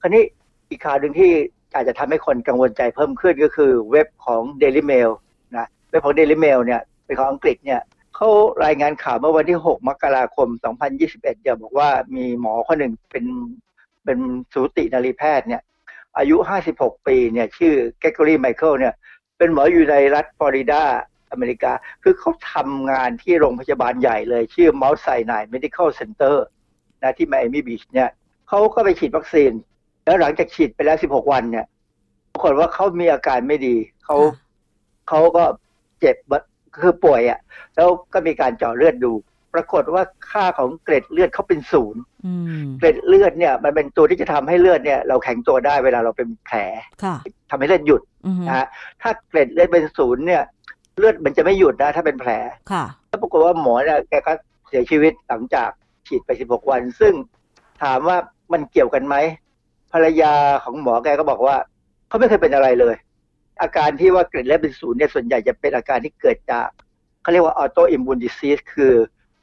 [0.00, 0.22] คราวนี้
[0.70, 1.30] อีกข่าวหนึ่งที่
[1.74, 5.10] อาจจะทำให้คนกังวลใจเพิ่มขึ้นก็คือเว็บของ Daily Mail
[5.56, 7.80] นะเว็บของ Daily Mail เนี่ยเป็นของอังกฤษเนี่ย
[8.16, 8.28] เขา
[8.64, 10.48] รายงานข่าวเมื่อวันที่ 6 มกราคม
[10.90, 13.24] 2021เนี่ยบอกว่ามีหมอคนหนึ่งเป็น
[14.04, 14.18] เป็น
[14.52, 15.62] สูตินรีแพทย์เนี่ย
[16.18, 16.36] อายุ
[16.72, 18.94] 56 ปีเนี่ยชื่อเกกอรี่ไมเคิลเนี่ย
[19.38, 20.82] เป็นหมออยู่ในรัฐฟลอริดา
[21.30, 21.72] อเมริกา
[22.02, 26.36] คือเขาทำงานที่โรงพยาบาลใหญ่เลย ชื่อ Mount Sinai Medical Center
[27.02, 28.10] นะที่ไมอามี่บีชเนี่ย
[28.48, 29.52] เขาก็ไปฉีดวัคซีน
[30.04, 31.66] แล้วหลังจากฉีดไปแล้ว 16 วันเนี่ย
[32.32, 34.44] ปรากฏว่าเขามีอาการไม่ดีเขาค่ะ
[35.08, 35.44] เขาก็
[36.00, 36.16] เจ็บ
[36.82, 37.40] คือป่วยอะ่ะ
[37.76, 39.12] แล้วก็มีการเจาะเลือดดู
[39.54, 42.32] ปรากฏว่าค่าของเกล็ดเลือดเขาเป็นศูนย์อื
[42.64, 46.56] มเกล็ดเลือดเนี่ย มันเป็นตัวที่จะทำให้เลือดเนี่ย เราแข็งตัวได้เวลาเราเป็นแผล
[47.02, 47.16] ค่ะ
[47.50, 48.66] ทำให้เลือดหยุดอืมนะฮะ
[49.02, 50.42] ถ้าเกล็ดเลือดเป็นศูนย์เนี่ย
[50.98, 52.30] เลือดมันจะไม่หยุดนะถ้าเป็นแผล
[52.72, 54.32] ค่ะ แล้วปรากฏว่าหมอเนี่ยแกก็
[54.68, 55.70] เสียชีวิตหลังจาก
[56.06, 57.12] ฉีดไป 16 วัน ซึ่ง
[57.82, 58.16] ถามว่า
[58.52, 59.16] มันเกี่ยวกันไหม
[59.92, 60.32] ภรรยา
[60.64, 61.56] ของหมอแกก็บอกว่า
[62.08, 62.94] เขาไม่เคยเป็นอะไรเลย
[63.62, 66.66] อาการที่ว่าเกล็ดเลือดเป็นศูนย์เนี่ยส่วนใหญ่จะเป็นอาการที่เกิดจาก
[67.22, 68.92] เขาเรียกว่า autoimmune disease คือ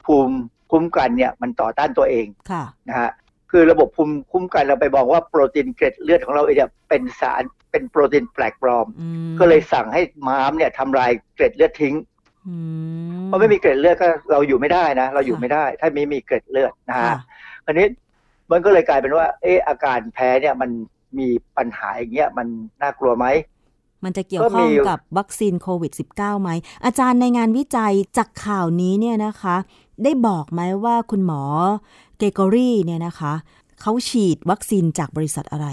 [0.06, 0.36] ภูมิ
[0.72, 3.12] คุ้มกันเนี่ยมันต่อต้านตัวเองค่ะนะฮะ
[3.52, 7.44] คือระบบภูมิคุ้มกันเราไปบอกว่าโปรตีนเกล็ดเลือดของเราเองเนี่ยเป็นสาร
[7.74, 11.96] เป็นโปรตีนแปลกปลอมอืมก็เลยสั่งให้ม้ามเนี่ยทำลายเกล็ดเลือดทิ้ง
[12.48, 12.56] อื
[13.20, 17.18] มเพราะไม่มีเกล็ดเลือดก็เราอยู่ไม่ได้นะ เราอยู่ค่ะไม่ได้ ถ้าไม่มีเกล็ดเลือดนะค่ะฮะ
[17.66, 17.88] อันนี้
[18.52, 20.70] มันก็เลยกลายเป็นว่า เอออาการแพ้เนี่ยมัน
[21.18, 22.48] มีปัญหาอย่างเงี้ยมัน
[22.82, 23.26] น่ากลัวไหม
[24.04, 26.50] มันจะเกี่ยวก็ข้มีองอยู่กับวัคซีนโควิด -19 ไหม
[26.86, 29.56] อาจารย์ในงานวิจัยจากข่าวนี้เนี่ยนะคะ
[30.04, 31.42] ได้บอกไหมว่าคุณหมอ
[32.18, 33.34] เกรกอรี่เนี่ยนะคะ
[33.82, 35.68] เขาฉีดวัคซีนจากบริษัทอะไร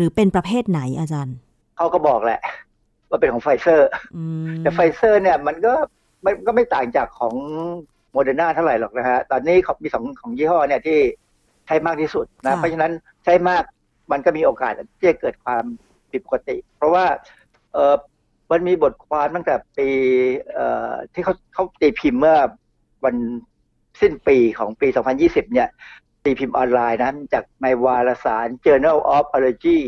[0.00, 1.36] หรือเป็นประเภทไหนอาจารย์
[1.76, 2.40] เขาก็บอกแหละ
[3.08, 5.72] ว่าเป็นของไฟเซอร์อืมแต่ไฟเซอร์เนี่ยมันก็
[6.24, 7.34] มันก็ไม่ต่างจากของ
[8.12, 10.98] โมเดอร์นาเท่าไหร่หรอกนะฮะ ตอนนี้เขามีสองของยี่ห้อเนี่ยที่
[11.66, 12.92] ใช้มากที่สุดนะ เพราะฉะนั้น
[13.24, 13.62] ใช้มาก
[14.12, 15.64] มันก็มีโอกาสที่จะเกิดความ
[16.10, 17.04] ผิดปกติ เพราะว่า
[17.72, 17.94] เออ
[18.50, 19.88] มันมีบทความตั้งแต่ปี
[20.52, 22.36] เอ่อที่เขาเขาตีพิมพ์เมื่อ
[23.04, 23.16] วัน
[24.00, 24.88] สิ้นปีของปี
[25.20, 25.68] 2020 เนี่ย
[26.24, 29.80] ตีพิมพ์ออนไลน์นะจากในวารสาร Journal of Allergy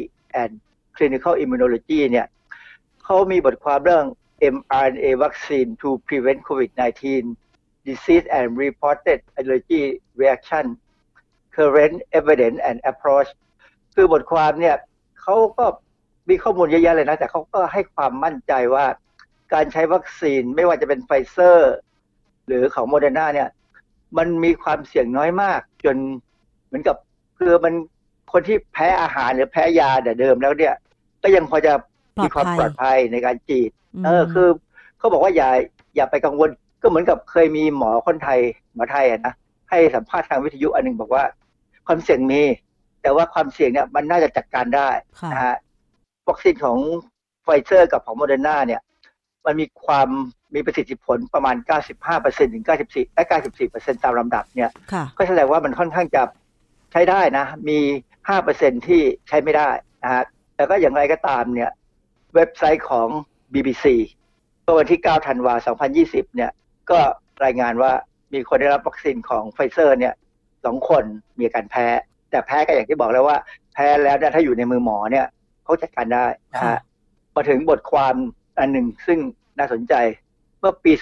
[0.42, 0.52] and
[0.96, 2.26] Clinical Immunology เนี่ย
[3.04, 4.06] เขามีบทความเรื่อง
[4.54, 7.02] mRNA vaccine to prevent COVID-19
[7.86, 9.82] disease and reported allergy
[10.20, 10.64] reaction
[11.56, 13.30] current evidence and approach
[13.94, 14.76] คือบทความเนี่ย
[15.22, 15.66] เขาก็
[16.28, 18.86] มีข้อมูลเยอะแยะเลยนะ แต่เขาก็ให้ความมั่นใจว่า
[19.52, 21.74] การใช้วัคซีนไม่ว่าจะเป็นไฟเซอร์
[22.46, 23.48] หรือของโมเดอร์นาเนี่ย
[24.18, 25.96] มันมีความเสี่ยงน้อยมาก จน
[26.66, 26.96] เหมือนกับ
[27.38, 27.74] คือมัน
[28.32, 30.74] คนที่แพ้อาหารหรือแพ้ยาแต่เดิมแล้วเนี่ย
[31.22, 31.72] ก็ยังพอจะ
[32.22, 33.70] มีความปลอดภัยในการฉีด
[34.06, 34.48] เออคือ
[34.98, 35.50] เขาบอกว่าอย่า
[35.96, 36.50] อย่าไปกังวล
[36.82, 38.40] ก็เหมือนกับเคยมีหมอคนไทย
[38.74, 39.34] หมอไทยอะนะ
[39.70, 41.24] ให้สัมภาษณ์ทางวิทยุอันหนึ่งบอกว่า
[41.86, 42.42] ความเสี่ยงมี
[43.02, 44.88] แต่ว่าความเสี่ยงเนี่ยมันน่าจะจัดการได้
[45.20, 45.56] ค่ะนะฮะ
[46.28, 46.78] วัคซีนของ
[47.42, 48.80] ไฟเซอร์กับของโมเดอร์นาเนี่ย
[49.46, 50.08] มันมีความ
[50.54, 51.56] มีประสิทธิผลประมาณ
[52.04, 53.24] 95%ถึง 94และ
[53.64, 56.22] 94%ตามลำดับเนี่ยค่ะก็แสดงว่ามันค่อนข้างจะ
[56.92, 57.78] ใช้ได้นะ มี
[58.32, 59.70] 5%ที่ใช้ไม่ได้
[60.02, 60.24] นะฮะ
[60.56, 61.70] แต่ก็อย่างไรก็ตามเนี่ย
[62.34, 63.08] เว็บไซต์ของ
[63.54, 63.84] BBC
[64.62, 65.54] เมื่อวันที่ 9 ธันวา
[65.94, 66.50] 2020 เนี่ย
[66.90, 67.00] ก็
[67.44, 67.92] รายงานว่า
[68.32, 70.14] มีคนได้รับวัคซีนของไฟเซอร์เนี่ย
[70.64, 71.04] สองคน
[71.38, 71.86] มีอาการแพ้
[72.30, 73.38] แต่แพ้ก็อย่างที่บอกแล้วว่า
[73.74, 75.26] แพ้แล้วเนี่ยถ้าอยู่ในมือหมอเนี่ย
[75.64, 76.80] เขาจัดการได้นะค่ะฮะ
[77.34, 78.14] มาถึงบทความ
[78.58, 79.18] อันหนึ่งซึ่ง
[79.58, 79.94] น่าสนใจ
[80.58, 80.92] เมื่อปี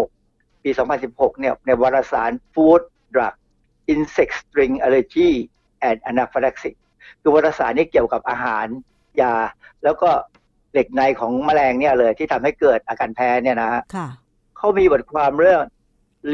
[0.00, 0.70] 2016 ปี
[1.06, 2.82] 2016 เนี่ยในวารสาร Food
[3.14, 3.34] Drug
[3.92, 5.30] Insect String Allergy
[5.88, 6.76] and Anaphylaxis
[7.20, 8.66] คือวารสารนี้เกี่ยวกับอาหาร
[9.20, 9.34] ยา
[9.84, 10.10] แล้วก็
[10.72, 14.08] เหล็กในของแมลงเนี่ยเลยที่ทำให้เกิดอาการแพ้เนี่ยนะฮะค่ะ
[14.56, 15.62] เขามีบทความเรื่อง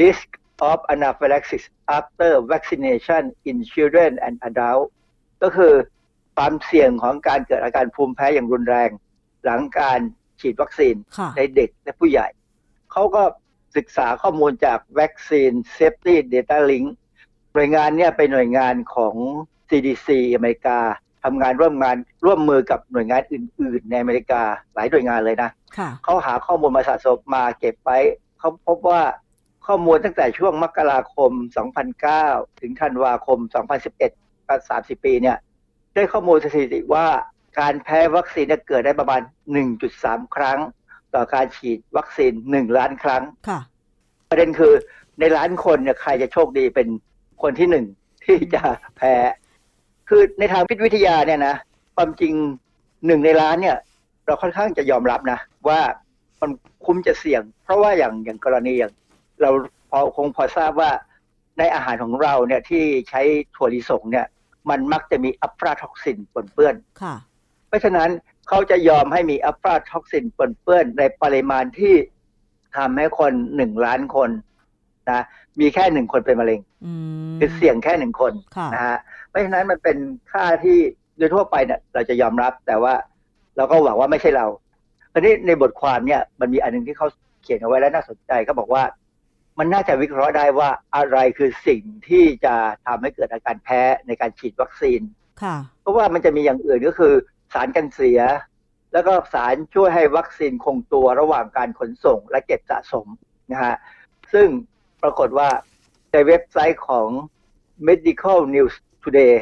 [0.00, 0.28] risk
[0.70, 1.64] of anaphylaxis
[1.98, 4.90] after vaccination in children and adults
[5.42, 5.74] ก็คือ
[6.36, 8.90] ความเสี่ยงของการเกิดอาการภูมิแพ้อย่างรุนแรง
[9.44, 10.00] หลังการ
[10.42, 12.28] ฉีดวัคซีนค่ะในเด็กและผู้ใหญ่
[12.92, 13.22] เขาก็
[13.76, 16.86] ศึกษาข้อมูลจาก Vaccine Safety Data Link
[17.54, 19.14] หน่วยงานเนี่ยเป็นหน่วยงานของ
[19.68, 20.78] CDC อเมริกา
[21.24, 24.42] ทำงานร่วมงานร่วมมือกับหน่วยงานอื่น ๆ ในอเมริกา
[24.74, 27.98] หลายหน่วยงานเลยนะค่ะเขาเขาหาข้อมูลมาสะสมมาเก็บไว้
[28.38, 29.02] เขาพบว่า
[29.66, 31.30] ข้อมูลตั้งแต่ช่วงมกราคม
[31.96, 33.38] 2009 ถึงธันวาคม
[33.92, 35.36] 2011ก็30 ปีเนี่ย
[35.94, 37.06] ได้ข้อมูลสถิติว่า
[37.58, 39.20] การแพ้วัคซีนเนี่ยเกิดได้ประมาณ
[39.78, 40.58] 1.3 ครั้ง
[41.14, 43.60] ต่อการฉีดวัคซีน 1 ล้านครั้งค่ะ
[44.30, 44.72] ประเด็นคือ
[45.20, 46.88] ในล้านคนเนี่ยใครจะโชคดีเป็น
[47.42, 47.86] คนที่หนึ่ง
[48.24, 48.62] ที่จะ
[48.96, 49.14] แพ้
[50.08, 51.56] คือในทางพิษวิทยาเนี่ยนะ
[51.96, 52.34] ความจริง
[53.06, 53.76] หนึ่งในล้านเนี่ย
[54.26, 55.38] เราค่อนข้างจะยอมรับนะ
[55.68, 55.80] ว่า
[56.40, 56.50] มัน
[56.84, 58.92] คุ้มจะเสี่ยง เพราะว่าอย่างอย่างกรณีอย่าง
[59.40, 59.50] เรา
[59.90, 60.90] พอคงพอทราบว่า
[61.58, 63.22] ในอาหารของเราเนี่ยที่ใช้
[63.56, 64.26] ถั่วลิสงเนี่ย
[64.70, 67.14] มันมักจะมี aflatoxin ปนเปื้อนค่ะ
[67.72, 68.10] เพราะฉะนั้น
[68.48, 71.94] เขาจะยอมให้มี aflatoxin ปนเปื้อนในปริมาณที่
[72.76, 74.30] ทำให้คนหนึ่งล้านคน
[75.10, 75.22] นะ
[75.60, 76.92] มีแค่หนึ่งคนเป็นมะเร็งอื
[77.30, 78.98] มคือเสี่ยงแค่หนึ่งคนค่ะนะฮะ
[79.28, 79.96] เพราะฉะนั้นมันเป็น
[80.32, 80.78] ค่าที่
[81.18, 82.94] โดยทั่วไปเนี่ยเราจะยอมรับแต่ว่า
[83.56, 84.46] เราก็หวังว่าไม่ใช่เรา
[85.12, 87.08] ทีนี้ในบทความเนี่ยมันมีอันหนึงที่เขา
[87.42, 88.82] เขียนเอาไว้แล้วน่าสนใจก็บอกว่า
[89.58, 92.54] มันน่าจะวิเคราะห์ได้ว่าอะไรคือสิ่งที่จะ
[92.86, 95.00] ทำให้เกิดอาการแพ้ในการฉีดวัคซีน
[95.42, 97.14] ค่ะเพราะว่ามันจะมีอย่างอื่นก็คือ
[97.52, 98.20] สารกันเสีย
[98.92, 103.06] แล้วก็สารช่วยให้วัคซีนคงตัวระหว่างการขนส่งและเก็บสะสม
[103.52, 103.76] นะฮะ
[104.32, 104.48] ซึ่ง
[105.02, 105.48] ปรากฏว่า
[106.12, 107.08] ในเว็บไซต์ของ
[107.88, 109.36] Medical News Today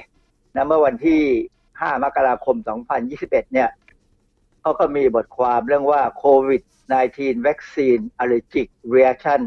[0.54, 1.22] นะเมื่อวันที่
[1.62, 2.56] 5 มกราคม
[3.04, 3.70] 2021 เนี่ย
[4.60, 9.40] เขาก็มีบทความเรื่องว่า COVID-19 Vaccine Allergic Reaction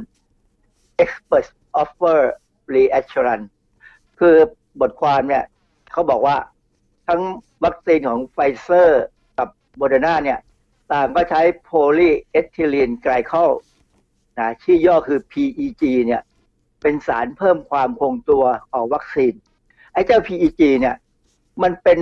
[1.04, 1.50] Experts
[1.82, 2.22] Offer
[2.74, 3.48] Reassurance
[4.20, 4.36] คือ
[4.82, 5.44] บทความเนี่ย
[5.92, 6.38] เขาบอกว่า
[7.08, 7.22] ทั้ง
[7.64, 9.06] วัคซีนของไฟเซอร์
[9.38, 10.40] กับโมเดอร์นาเนี่ย
[10.92, 13.52] ต่างก็ใช้ polyethylene glycol
[14.40, 16.22] นะชื่อย่อคือ PEG เนี่ย
[16.82, 19.34] เป็นสารเพิ่มความคงตัวของวัคซีน
[19.94, 20.96] ไอ้เจ้า PEG เนี่ย
[21.64, 22.00] มันเป็น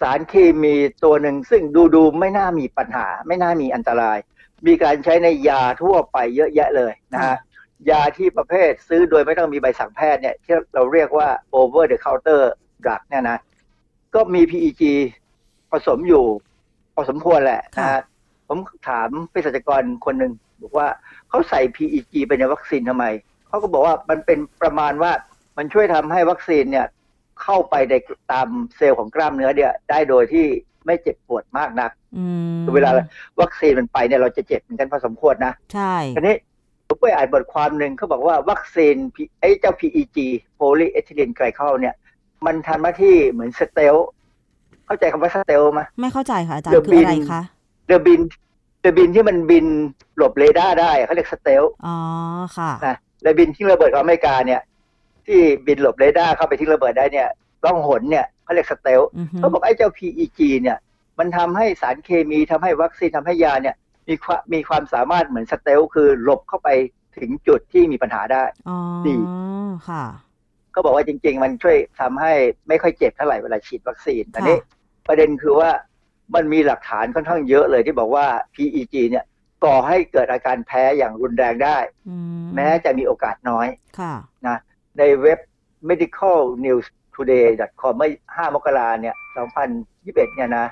[0.00, 0.74] สารเคมี
[1.04, 4.18] ตัวหนึ่ง ซึ่งดูดูๆไม่น่ามีปัญหา ไม่น่ามีอันตราย
[4.66, 7.36] มีการใช้ในยาทั่วไปเยอะแยะเลยนะฮะ
[7.90, 11.28] ยาที่ประเภทซื้อโดยไม่ต้องมีใบสั่งแพทย์เนี่ย ที่เราเรียกว่า
[11.60, 12.42] over the counter
[12.84, 13.38] drug เนี่ยนะ
[14.14, 14.82] ก็มี PEG
[15.72, 16.24] ผสมอยู่
[16.94, 18.02] พอสมควรแหละนะค่ะฮะ
[18.48, 20.32] ผมถามเภสัชกรคนหนึ่ง
[20.62, 20.88] บอกว่า
[21.28, 23.04] เขาใส่ PEG ไปในวัคซีนทำไม
[23.48, 25.12] เขาก็บอกว่ามันเป็นประมาณว่า
[25.58, 26.86] มันช่วยทำให้วัคซีนเนี่ย
[27.42, 27.94] เข้าไปใน
[28.32, 30.46] ตามเซลล์ของกล้ามเนื้อเนี่ยได้โดยที่
[30.86, 32.90] ไม่เจ็บปวดมากนักอืมคือเวลา
[33.40, 36.36] วัคซีนมันไปเนี่ยเราจะเจ็บเหมือนกันพอสมควรนะ ใช่ทีนี้
[36.86, 40.18] ผมไปอ่านบทความหนึ่งเขาบอกว่าวัคซีน P- ไอ้เจ้า PEG
[40.58, 41.94] polyethylene glycol เนี่ย
[42.46, 43.94] มันทำหน้าที่เหมือน stealth
[44.86, 47.42] เข้าใจคำว่า stealth ไหมไม่เข้าใจค่ะอาจารย์เดี๋ยวคืออะไรบินคะ
[47.86, 48.20] เรือบิน
[48.80, 49.66] เรือบินที่มันบิน
[50.16, 51.96] หลบเรดาร์ได้เขาเรียก stealth อ๋อ
[52.56, 54.60] ค่ะนะเรือบินที่ระเบิดของอเมริกาเนี่ย
[55.26, 57.28] ที่บินหลบเรดาร์เข้าไปที่ระเบิดได้เนี่ย
[57.64, 60.78] ล่องหนเนี่ยเขาเรียก stealth อือฮึเขาบอกไอ้เจ้า PEG เนี่ย
[61.18, 63.76] มันทำให้สารเคมีทำให้วัคซีนทำให้ยาเนี่ย
[64.08, 66.68] มีความมีความสามารถเหมือนสเตลคือหลบเข้าไป
[67.16, 69.14] ถึงจุดที่มีปัญหาได้อ๋อดี
[69.88, 70.04] ค่ะ
[70.78, 72.32] เขาบอกว่าจริง ๆ มันช่วยทำให้
[72.68, 74.58] ไม่ค่อยเจ็บเท่าไหร่เวลาฉีดวัคซีนค่ะอันนี้
[75.08, 75.70] ประเด็นคือว่า
[76.34, 79.24] มันมีหลักฐานค่อนข้างเยอะเลยที่บอกว่า PEG เนี่ย
[79.64, 83.66] ก่อให้เกิดอาการแพ้อย่างรุนแรงได้อืมแม้จะมีโอกาสน้อย
[83.98, 84.14] ค่ะ
[84.46, 84.58] นะ
[84.98, 85.38] ในเว็บ
[85.88, 87.46] medical news today
[87.80, 89.14] com เมื่อ 5 มกราเนี่ย
[89.74, 90.66] 2021 เนี่ยนะ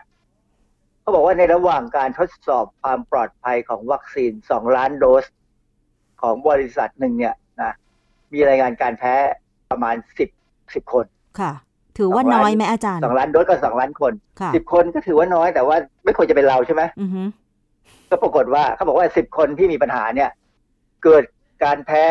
[1.00, 5.24] เขาบอกว่าในระหว่างการทดสอบความปลอดภัยของวัคซีน 2 ล้านโดส
[6.22, 7.72] ของบริษัทหนึ่งเนี่ยนะ
[8.32, 9.16] มีรายงานการแพ้
[9.70, 9.96] ประมาณ
[10.34, 11.06] 10 10คน
[11.40, 11.52] ค่ะ
[11.98, 17.22] ถือว่าน้อยไหมอาจารย์สองล้านโดสก็สองล้านคนค่ะสิบคนก็ถือว่าน้อยแต่ว่าไม่ควรจะเป็นเราใช่ไหมอือฮึ
[18.10, 20.30] ก็ปรากฏว่าเขาบอกว่าสิบคนที่มีปัญหาเนี่ย
[21.04, 21.24] เกิด
[21.64, 22.04] การแพ้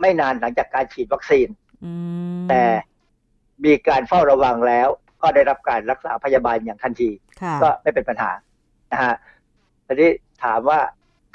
[0.00, 1.48] ไม่นานหลังจากการฉีดวัคซีน
[1.84, 1.92] อื
[2.42, 2.62] มแต่
[3.64, 4.88] มีการเฝ้าระวังแล้ว
[5.22, 7.10] ก็ได้รับการรักษาพยาบาลอย่างทันที
[7.42, 8.30] ค่ะก็ไม่เป็นปัญหา
[8.92, 9.14] นะฮะ
[9.86, 10.10] ทีนี้
[10.44, 10.78] ถามว่า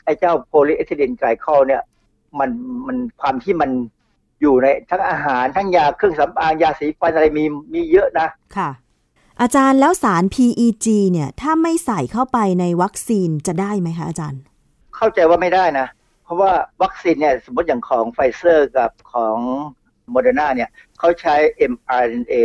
[0.05, 1.81] ไอ้เจ้า polyethylene glycol เนี่ย
[2.39, 2.49] มัน
[2.87, 3.71] มันความที่มัน
[4.41, 8.27] อยู่ในทั้งอาหารทั้งยาเครื่องสำอางยาสีฟันอะไรมีมีเยอะนะ
[8.57, 8.69] ค่ะ
[9.41, 14.41] อาจารย์แล้วสาร PEG เนี่ยถ้าไม่ใส่เข้าไปในวัคซีนจะได้ไหมคะอาจารย์
[14.95, 15.87] เข้าใจว่าไม่ได้นะ
[16.23, 16.51] เพราะว่า
[16.83, 19.37] วัคซีนเนี่ยสมมติอย่างของไฟเซอร์กับของ
[20.09, 20.69] โมเดอร์นาเนี่ย
[20.99, 21.35] เขาใช้
[21.71, 22.35] mRNA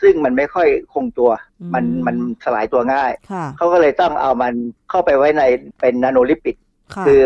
[0.00, 1.30] ซึ่งมันไม่ค่อยคงตัว
[1.60, 4.54] อืมมันมันสลายตัวง่ายค่ะเขาก็เลยต้องเอามัน
[4.90, 5.42] เข้าไปไว้ใน
[5.80, 6.56] เป็น nano lipid
[6.94, 7.22] ค่ะคือ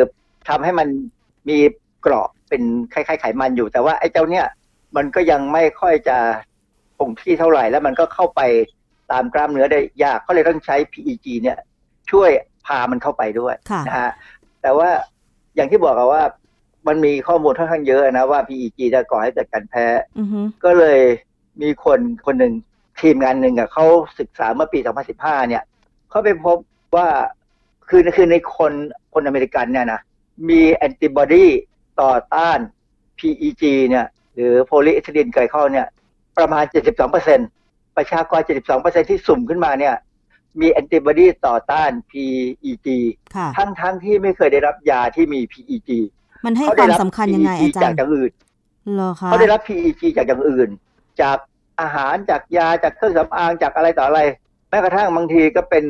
[0.48, 0.88] ทำให้มัน
[1.48, 1.58] มี
[2.00, 4.46] เกราะ เป็นคล้ายๆไขมันอยู่ แต่ว่าไอ้เจ้าเนี่ย
[4.96, 6.18] มันก็ยังไม่ค่อยจะ
[6.98, 8.40] คงที่เท่าไหร่ แล้วมันก็เข้าไป
[9.12, 11.58] ตามกล้ามเนื้อได้ยากก็เลยต้องใช้ PEG เนี่ย
[12.10, 12.30] ช่วย
[12.66, 14.10] พามันเข้าไปด้วยค่ะนะฮะ
[14.62, 14.88] แต่ว่า
[15.54, 16.22] อย่างที่บอกอะว่า
[16.86, 19.86] มันมีข้อมูลค่อนข้างเยอะนะว่า PEG จะก่อให้เกิดการแพ้
[20.18, 21.00] อือฮึก็เลย
[21.62, 22.52] มีคนคนหนึ่ง
[23.00, 23.84] ทีมงานหนึ่งอะเขา
[24.18, 24.78] ศึกษาเมื่อปี
[25.14, 25.62] 2015 เนี่ย
[26.10, 26.56] เขาไปพบ
[26.96, 27.08] ว่า
[27.88, 28.72] คือคือในคน
[29.14, 30.00] คนอเมริกันเนี่ยนะ
[30.48, 31.46] มีแอนติบอดี
[32.00, 32.58] ต่อต้าน
[33.18, 35.86] PEG เนี่ยหรือ polyethylene glycol เนี่ย
[36.38, 36.64] ประมาณ
[37.30, 38.40] 72%ประชากร
[38.74, 39.94] 72%ที่สุ่มขึ้นมาเนี่ย
[40.60, 42.88] มีแอนติบอดีต่อต้าน PEG
[43.34, 45.90] ค่ะทั้งทั้งที่ไม่เคยได้รับยาที่มี PEG
[46.44, 48.32] มันให้เขาคได้วามรับสำคัญยังไง PEG อาจาจารกย์อย่างอื่น
[48.94, 50.68] เหรอคะเขาได้รับ PEG จากอย่างอื่น
[51.20, 51.36] จาก
[51.80, 54.20] อาหารจากยาจากเครื่องสำอางจากอะไรต่ออะไร
[54.68, 55.84] แม้กระทั่งบางทีก็เป็น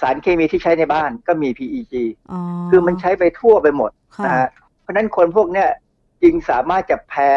[0.00, 1.94] สารเคมีที่ใช้ในบ้านก็มี PEG
[2.32, 2.40] อ๋อ
[2.70, 4.48] คือมันใช้ไปทั่วไปหมดค่ะนะฮะ
[4.86, 5.68] เพราะฉะนั้นคนพวกเนี้ย
[6.22, 7.30] จึงสามารถจะแพ้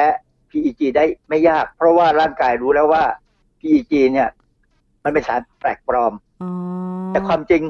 [0.49, 3.03] PEG ได้ไม่ยาก เพราะว่าร่างกายรู้แล้วว่า
[3.59, 4.29] PEG เนี่ย
[5.03, 6.51] มันเป็นสารแปลกปลอมอ๋อ
[7.11, 7.63] แต่ความจริง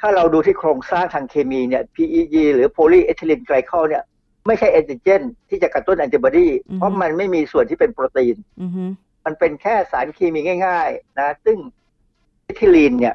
[0.00, 4.02] ถ้าเราดูที่โครงสร้างทางเคมีเนี่ย PEG หรือ polyethylene glycol เนี่ย
[4.46, 8.84] ไม่ใช่แอนติเจน ที่จะกระตุ้นแอนติบอดีเพราะมันไม่มีส่วนที่เป็นโปรตีนอือฮึ
[9.24, 11.56] มันเป็นแค่สารเคมีง่าย ๆ นะ ซึ่ง
[12.44, 13.14] เอทิลีนเนี่ย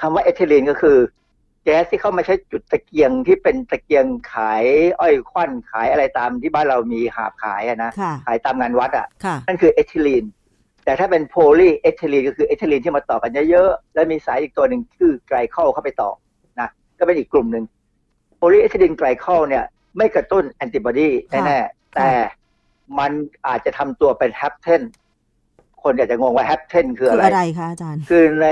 [0.00, 0.98] คำว่าเอทิลีนก็คือ
[1.64, 4.64] แก๊สที่เข้ามาใช้จุดตะเกียงที่เป็นตะเกียงขาย
[5.00, 10.24] อ้อยควั่นขายอะไรตามที่บ้านเรามีหาบขายอะนะค่ะขายตามงานวัดอะค่ะนั่นคือเอทิลีน
[10.84, 16.10] แต่ถ้าเป็น polyethylene ก็คือเอทิลีนที่มาต่อกันเยอะๆแล้วมีสายอีกตัวหนึ่งคือไกลคอลเข้าไปต่อ
[16.60, 17.64] นะก็เป็นอีกกลุ่มหนึ่ง
[18.36, 19.64] polyethylene glycol เนี่ย
[19.96, 22.10] ไม่กระตุ้นแอนติบอดีแน่ๆแต่
[22.98, 23.12] มัน
[23.46, 24.82] อาจจะทำตัวเป็น hapten
[25.82, 28.48] คนอาจจะงงว่า hapten คือคืออะไรอะไรคะอาจารย์ คือใน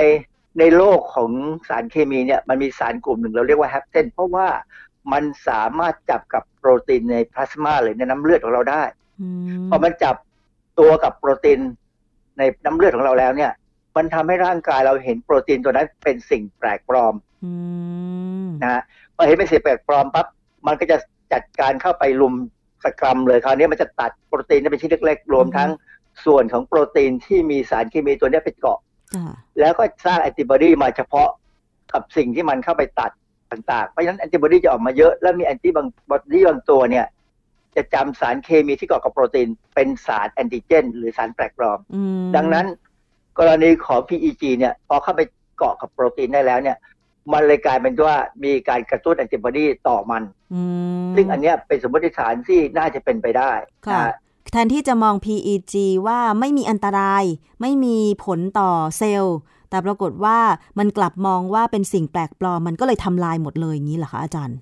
[0.58, 1.30] ในโลกของ
[1.68, 4.48] สารเคมีเนี่ยมันมีสารกลุ่มหนึ่งเราเรียกว่าแฮปเทนเพราะว่า
[5.12, 8.82] มันสามารถจับกับโปรตีนในพลาสมาหรือในน้ำเลือดของเราได้
[9.20, 9.28] อื
[9.66, 10.16] มพอมันจับ
[10.78, 11.60] ตัวกับโปรตีน
[12.38, 13.52] ในน้ำเลือดของเราแล้วเนี่ย
[13.96, 17.52] มันทำให้ร่างกายเราเห็นโปรตีนตัวนั้นเป็นสิ่งแปลกปลอมอื
[18.46, 18.82] มนะฮะ
[19.16, 20.26] พอเห็นเป็นสิ่งแปลกปลอมปั๊บ
[20.66, 20.96] มันก็จะ
[21.32, 22.34] จัดการเข้าไปลุม
[22.84, 25.70] สกรัมเลยคราวนี้มันจะตัดโปรตีนเป็นชิ้นเล็กๆรวมทั้ง
[26.24, 28.91] ส่วนของโปรตีนที่มีสารเคมีตัวเนี้ยไปเกาะค่ะ
[29.60, 31.28] แล้วก็สร้างแอนติบอดีมาเฉพาะ
[31.92, 33.10] กับสิ่งที่มันเข้าไปตัด
[33.50, 35.70] ต่างๆ เพราะฉะนั้นแอนติบอดีจะออกมาเยอะ แล้วมีแอนติ
[36.10, 37.06] บอดีบางตัวเนี่ย
[37.76, 42.66] จะจำสารเคมีที่เกาะกับโปรตีน เป็นสารแอนติเจน หรือสารแปลกปลอมอืมดังนั้น
[43.38, 45.20] กรณีของ PEG เนี่ยพอเข้าไป
[45.58, 46.76] เกาะกับโปรตีนได้แล้วเนี่ย
[47.32, 50.22] มันเลยกลายเป็นว่ามีการกระตุ้นแอนติบอดีต่อมัน
[50.54, 50.62] อื
[51.04, 53.52] มซึ่งอันเนี้ยเป็นสมมติฐานที่น่าจะเป็นไปได้
[53.86, 54.14] ค่ะนะฮะ
[54.54, 55.74] แทนที่จะมอง PEG
[56.06, 57.24] ว่าไม่มีอันตราย
[57.60, 59.36] ไม่มีผลต่อเซลล์
[59.70, 60.38] แต่ปรากฏว่า
[60.78, 64.58] มันกลับมองว่าเป็นสิ่งแปลกปลอม มันก็เลยทำลายหมดเลยอย่างนี้เหรอคะอาจารย์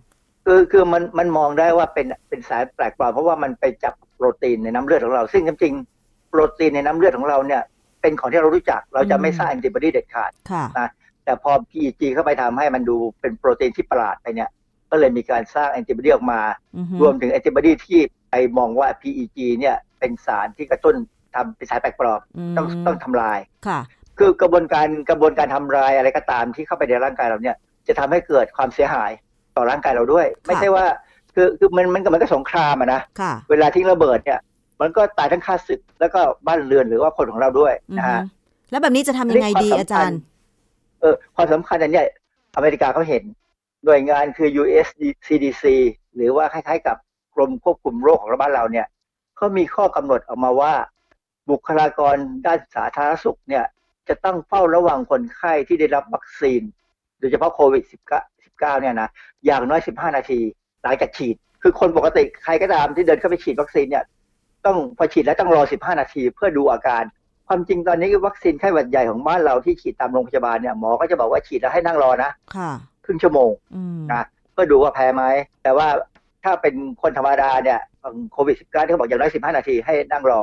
[0.47, 7.63] คือคือมันมันมองได้ว่าเป็นเป็นสารแปลกปลอมเพราะว่ามันไปจับโปรตีนในน้ำเลือดของเรา ซึ่งจริงๆโปรตีนในน้ำเลือดของเราเนี่ย
[8.01, 10.89] เป็นของที่เรารู้จักเราจะไม่สร้างแอนติบอดีเด็ดขาดค่ะนะ
[11.25, 14.51] แต่พอ PEG เข้าไปทำให้มันดูเป็นโปรตีนที่ประหลาดไปเนี่ย
[14.91, 16.41] ก็เลยมีการสร้างแอนติบอดีออกมา
[16.77, 18.01] อือฮึรวมถึงแอนติบอดีที่
[18.31, 20.95] ไปมองว่า PEG เนี่ยเป็นสารที่กระตุ้น
[21.35, 22.21] ทำเป็นสารแปลกปลอม
[22.53, 23.81] มต้องต้องทำลายค่ะ
[24.19, 27.57] คือกระบวนการกระบวนการทำลายอะไรก็ตามที่เข้าไปในร่างกายเราเนี่ย
[27.89, 29.11] จะทำให้เกิดความเสียหาย
[29.57, 30.85] ต่อร่างกายเราด้วย ไม่ใช่ว่า
[31.35, 34.41] คือคือมันมันก็มันก็สงครามอะนะค่ะเวลาทิ้งระเบิดเนี่ย
[34.81, 38.23] มันก็ตายทั้งค่าศึกแล้วก็บ้านเรือนหรือว่าคนของเราด้วยอือนะฮึฮะ
[38.71, 40.19] แล้วแบบนี้จะทำยังไงดีเรื่องความอาจารย์
[41.01, 42.07] เออความสำคัญอันเนี้ย
[42.57, 43.23] อเมริกาเขาเห็น
[43.85, 44.89] หน่วยงานคือ US
[45.27, 45.65] CDC
[46.15, 46.97] หรือว่าคล้ายๆกับ
[47.35, 48.87] กรมควบคุมโรคของบ้านเราเนี่ย
[49.37, 50.73] เขามีข้อกำหนดออกมาว่า
[51.51, 52.17] บุคลากร
[52.47, 53.65] ด้านสาธารณสุขเนี่ย
[54.09, 56.63] จะต้องเฝ้าระวังคนไข้ที่ได้รับวัคซีน
[57.19, 59.09] โดยเฉพาะโควิด19 19 เนี่ยนะ
[59.47, 60.41] อย่างน้อย 15 นาที
[60.83, 64.05] หลังจากฉีด คือคนปกติใครก็ตามที่เดินเข้าไปฉีดวัคซีนเนี่ย
[64.67, 67.03] ต้องพอฉีดแล้วต้องรอ 15 นาทีเพื่อดูอาการ
[67.49, 72.71] ความจริงตอนนี้วัคซีนไข้หวัดใหญ่ของบ้านเราที่ฉีดตามโรงพยาบาลเนี่ยหมอก็จะบอกว่าฉีดแล้วให้นั่งรอนะค่ะ
[73.05, 74.23] ครึ่งชั่วโมงอืมนะ
[74.53, 75.25] เพื่อดูว่าแพ้ไหม
[75.63, 75.87] แต่ว่า
[76.45, 77.81] ถ้าเป็นคนธรรมดาเนี่ย
[78.33, 80.41] โควิด -19 ที่เขาบอกอย่างน้อย15นาทีให้นั่งรอ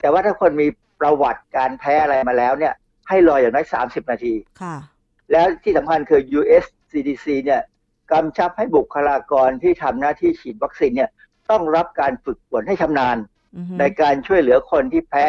[0.00, 0.66] แต่ว่าถ้าคนมี
[1.00, 2.74] ประวัติการแพ้อะไรมาแล้วเนี่ย
[3.08, 4.76] ให้รออย่างน้อย30นาทีค่ะ
[5.32, 7.62] แล้วที่สำคัญคือ US CDC เนี่ย
[8.12, 11.10] กำชับให้บุคลากรที่ทำหน้าที่ฉีดวัคซีนเนี่ย
[11.50, 13.16] ต้องรับการฝึกฝนให้ชำนาญ
[13.56, 15.26] อือฮึในการช่วยเหลือคนที่แพ้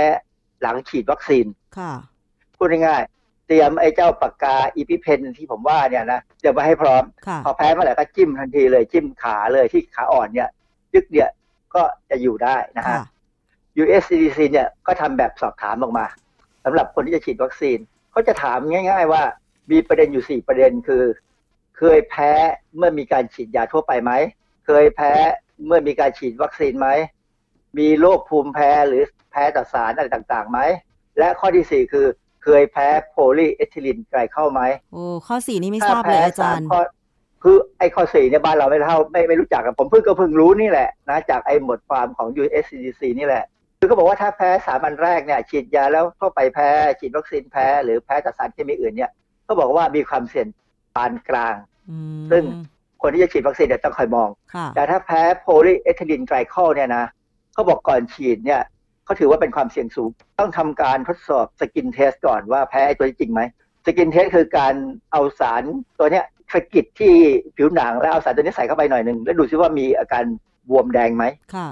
[0.62, 1.46] หลังฉีดวัคซีน
[1.78, 1.94] ค่ะ
[2.58, 3.23] พูดง่ายๆเต
[3.54, 10.50] รียมไอ้เจ้าปากกาอีพิเพนที่ผมว่าเนี่ยนะเตรียมไว้ให้พร้อมค่ะพอแพ้เมื่อไหร่ก็จิ้มทันทีเลยจิ้มขาเลยที่ขาอ่อนเนี่ย
[10.94, 11.30] ยึกเนี่ย
[11.76, 13.04] ก็จะอยู่ได้นะฮะค่ะ
[13.82, 16.06] USCDC เนี่ยก็ทำแบบสอบถามออกมา
[16.66, 17.78] สำหรับคนที่จะฉีดวัคซีน
[18.12, 19.24] เขาจะถามง่าย ๆ ว่า
[19.72, 21.04] มีประเด็นอยู่4ประเด็นคือ
[21.78, 22.32] เคยแพ้
[22.78, 24.12] เมื่อมีการฉีดยาทั่วไปไหม
[24.66, 25.12] เคยแพ้
[25.66, 26.88] เมื่อมีการฉีดวัคซีนไหม
[27.78, 30.60] มีโรคภูมิแพ้หรือแพ้ต่อสารอะไรต่างๆไหม
[31.18, 32.08] และข้อที่4คือ
[32.44, 34.62] เคยแพ้ polyethylene glycol ไหม
[34.94, 36.80] โอ้ข้อสี่นี่ไม่ทราบเลยอาจารย์ข้อ
[37.44, 43.44] คือไอ้ข้อสี่เนี่ยบ้านเราไม่เท่าไม่ไม่รู้จักกันผมเพิ่งก็เพิ่งรู้นี่แหละนะจากไอ้บทความของ US CDC นี่แหละ
[43.80, 46.70] คือเขาบอกว่าถ้าแพ้สามอันแรกเนี่ยฉีดยาแล้วเข้าไปแพ้
[47.00, 49.12] ฉีดวัคซีนแพ้ หรือแพ้ต่อสารเคมีอื่นเนี่ย
[49.46, 50.48] เขาบอกว่ามีความเสี่ยง
[50.96, 51.56] ปานกลาง
[51.92, 52.44] อืมซึ่ง
[53.02, 57.06] คนที่จะฉีดวัคซีนเนี่ยต้องคอยมองค่ะแต่ถ้าแพ้ polyethylene glycol เนี่ยนะ
[57.54, 58.62] เขาบอกก่อนฉีดเนี่ย
[59.06, 63.42] เขาถือว่าเป็นความเสี่ยงสูง ต้องทำการทดสอบ skin test ก่อนว่าแพ้ไอ้ตัวนี้จริงไหม
[63.86, 64.74] skin test คือการ
[65.12, 65.64] เอาสาร
[66.00, 67.14] ตัวเนี้ยสะกิดที่
[67.58, 70.24] ผิวหนังแล้วเอาสารตัวนี้ใส่เข้าไปหน่อยหนึ่งแล้วดูซิว่ามีอาการ
[70.70, 71.26] บวมแดงไหม
[71.56, 71.70] ค่ะ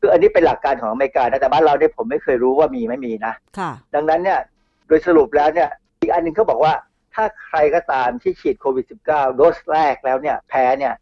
[0.00, 4.40] คืออันนี้เป็นหลักการของอเมริกานะแต่บ้านเราเนี่ยผมไม่เคยรู้ว่ามีไม่มีนะค่ะ ดังนั้นเนี่ย
[4.86, 5.68] โดยสรุปแล้วเนี่ย
[6.00, 6.72] อีกอันหนึงเขาบอกว่า
[7.14, 10.94] ถ้าใครก็ตามที่ฉีดโควิด -19 โดสแรกแล้วเนี่ยแพ้เนี่ย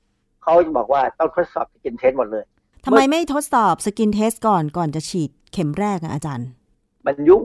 [0.42, 2.44] เขาบอกว่าต้องทดสอบ skin test หมดเลย
[2.84, 6.48] ทำไมไม่ทดสอบ skin test ก่อนก่อนจะฉีด เข็มแรกอะอาจารย์
[7.06, 7.42] มันยุ่ง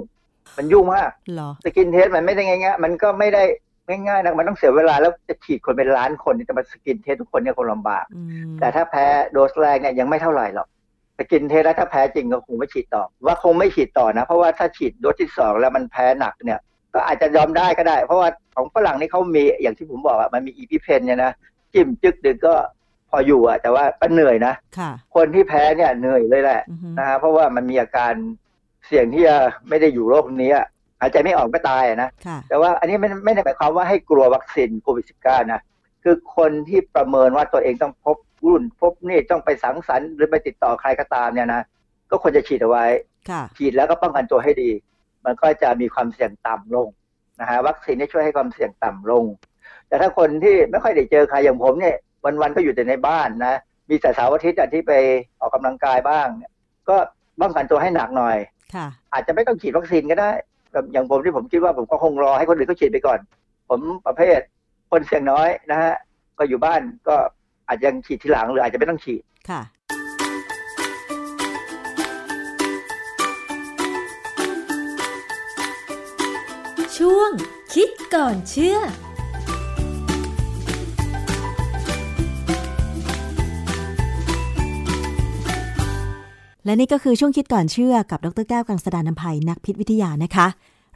[0.58, 3.44] มันยุ่งมากเหรอ skin test มันไม่ได้ง่ายๆมันก็ไม่ได้
[3.88, 10.68] ง่ายๆนะมันต้องเสียเวลาแล้วจะฉีดคนเป็นล้านคนนี่จะมา skin test ทุกคนเนี่ยคงลำบากอืมแต่ถ้าแพ้โดสแรกเนี่ยยังไม่เท่าไหร่หรอก
[11.18, 16.60] skin test แล้วถ้าแพ้จริงก็คงไม่ฉีดต่อ ว่าคงไม่ฉีดต่อนะ เพราะว่าถ้าฉีดโดสที่สองแล้วมันแพ้หนักเนี่ย
[16.94, 21.32] ก็อาจจะยอมได้ก็ได้ เพราะว่าของฝรั่งนี่เขามีอย่างที่ผมบอกอะมันมีอีพิเพนเนี่ยนะ
[21.74, 22.56] จิ้มจึกดึกก็
[23.12, 28.14] พออยู่อะแต่ว่าก็เหนื่อยนะค่ะคนที่แพ้เนี่ยเหนื่อยเลยแหละอือฮึนะฮะเพราะว่ามันมีอาการ
[28.86, 29.38] เสี่ยงที่จะ
[29.70, 30.66] ไม่ได้อยู่โรคนี้อะ
[31.02, 35.62] หายใจไม่ออกก็ตายอะนะค่ะแต่ว่าอันนี้ไม่ไม่ได้หมายความว่าให้กลัววัคซีนโควิด -19 นะ
[36.04, 41.62] คือคนที่ประเมินว่าตัวเองต้องพบรุ่นพบนี่ต้องไปสังสรรค์หรือไปติดต่อใครก็ตามเนี่ยนะ
[42.10, 42.86] ก็ควรจะฉีดเอาไว้
[43.30, 44.72] ค่ะฉีดแล้วก็ป้องกันตัวให้ดี
[45.26, 46.88] มันก็จะมีความเสี่ยงต่ำลง
[47.40, 49.24] นะฮะวัคซีนนี่ช่วยให้ความเสี่ยงต่ำลง
[49.88, 51.96] แต่ถ้าคนที่ไม่ค่อยได้เจอใครอย่างผมเนี่ย
[52.26, 53.60] วันๆก็อยู่แต่ในบ้านนะ
[53.90, 54.92] มีแต่เสาร์อาทิตย์อะที่ไป
[55.42, 56.52] ออกกำลังกายบ้างเนี่ย
[56.90, 56.98] ก็
[57.42, 58.38] ป้องกันตัวให้หนักหน่อย
[58.76, 60.30] ค่ะอาจจะไม่ต้องฉีดวัคซีนก็ได้
[60.74, 63.20] แบบอย่างผมที่ผมคิดว่าผมก็คงรอให้คนอื่นเขาฉีดไปก่อน
[63.70, 64.40] ผมประเภท
[64.92, 65.94] คนเสี่ยงน้อยนะฮะ
[66.38, 67.16] ก็อยู่บ้านก็
[67.68, 69.62] อาจจะยังฉีดทีหลังหรืออาจจะไม่ต้องฉีดค่ะ
[76.98, 77.32] ช่วง
[77.74, 78.78] คิดก่อนเชื่อ
[86.66, 90.48] และนี่ก็คือช่วงคิดก่อนเชื่อกับดรแก้วกังสดานนภัยนักพิษวิทยานะคะ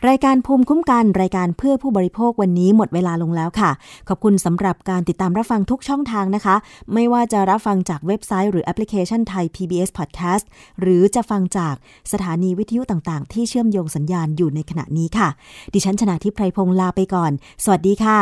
[0.07, 3.71] รายการภูมิคุ้มกันรายการเพื่อผู้บริโภควันนี้หมดเวลาลงแล้วค่ะ
[4.07, 6.55] ขอบคุณสำหรับการติดตามรับฟังทุกช่องทางนะคะ
[6.93, 10.43] ไม่ว่าจะรับฟังจากเว็บไซต์หรือแอปพลิเคชันไทย PBS Podcast
[10.81, 11.75] หรือจะฟังจาก
[12.11, 15.29] สถานีวิทยุต่างๆ ที่เชื่อมโยงสัญญาณอยู่ในขณะนี้ค่ะ
[15.73, 17.31] ดิฉันชนะทิพไพรพงษ์ลาไปก่อน
[17.63, 18.19] สวัสดีค่ะ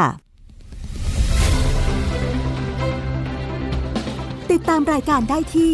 [4.52, 5.74] ติดตามรายการได้ที่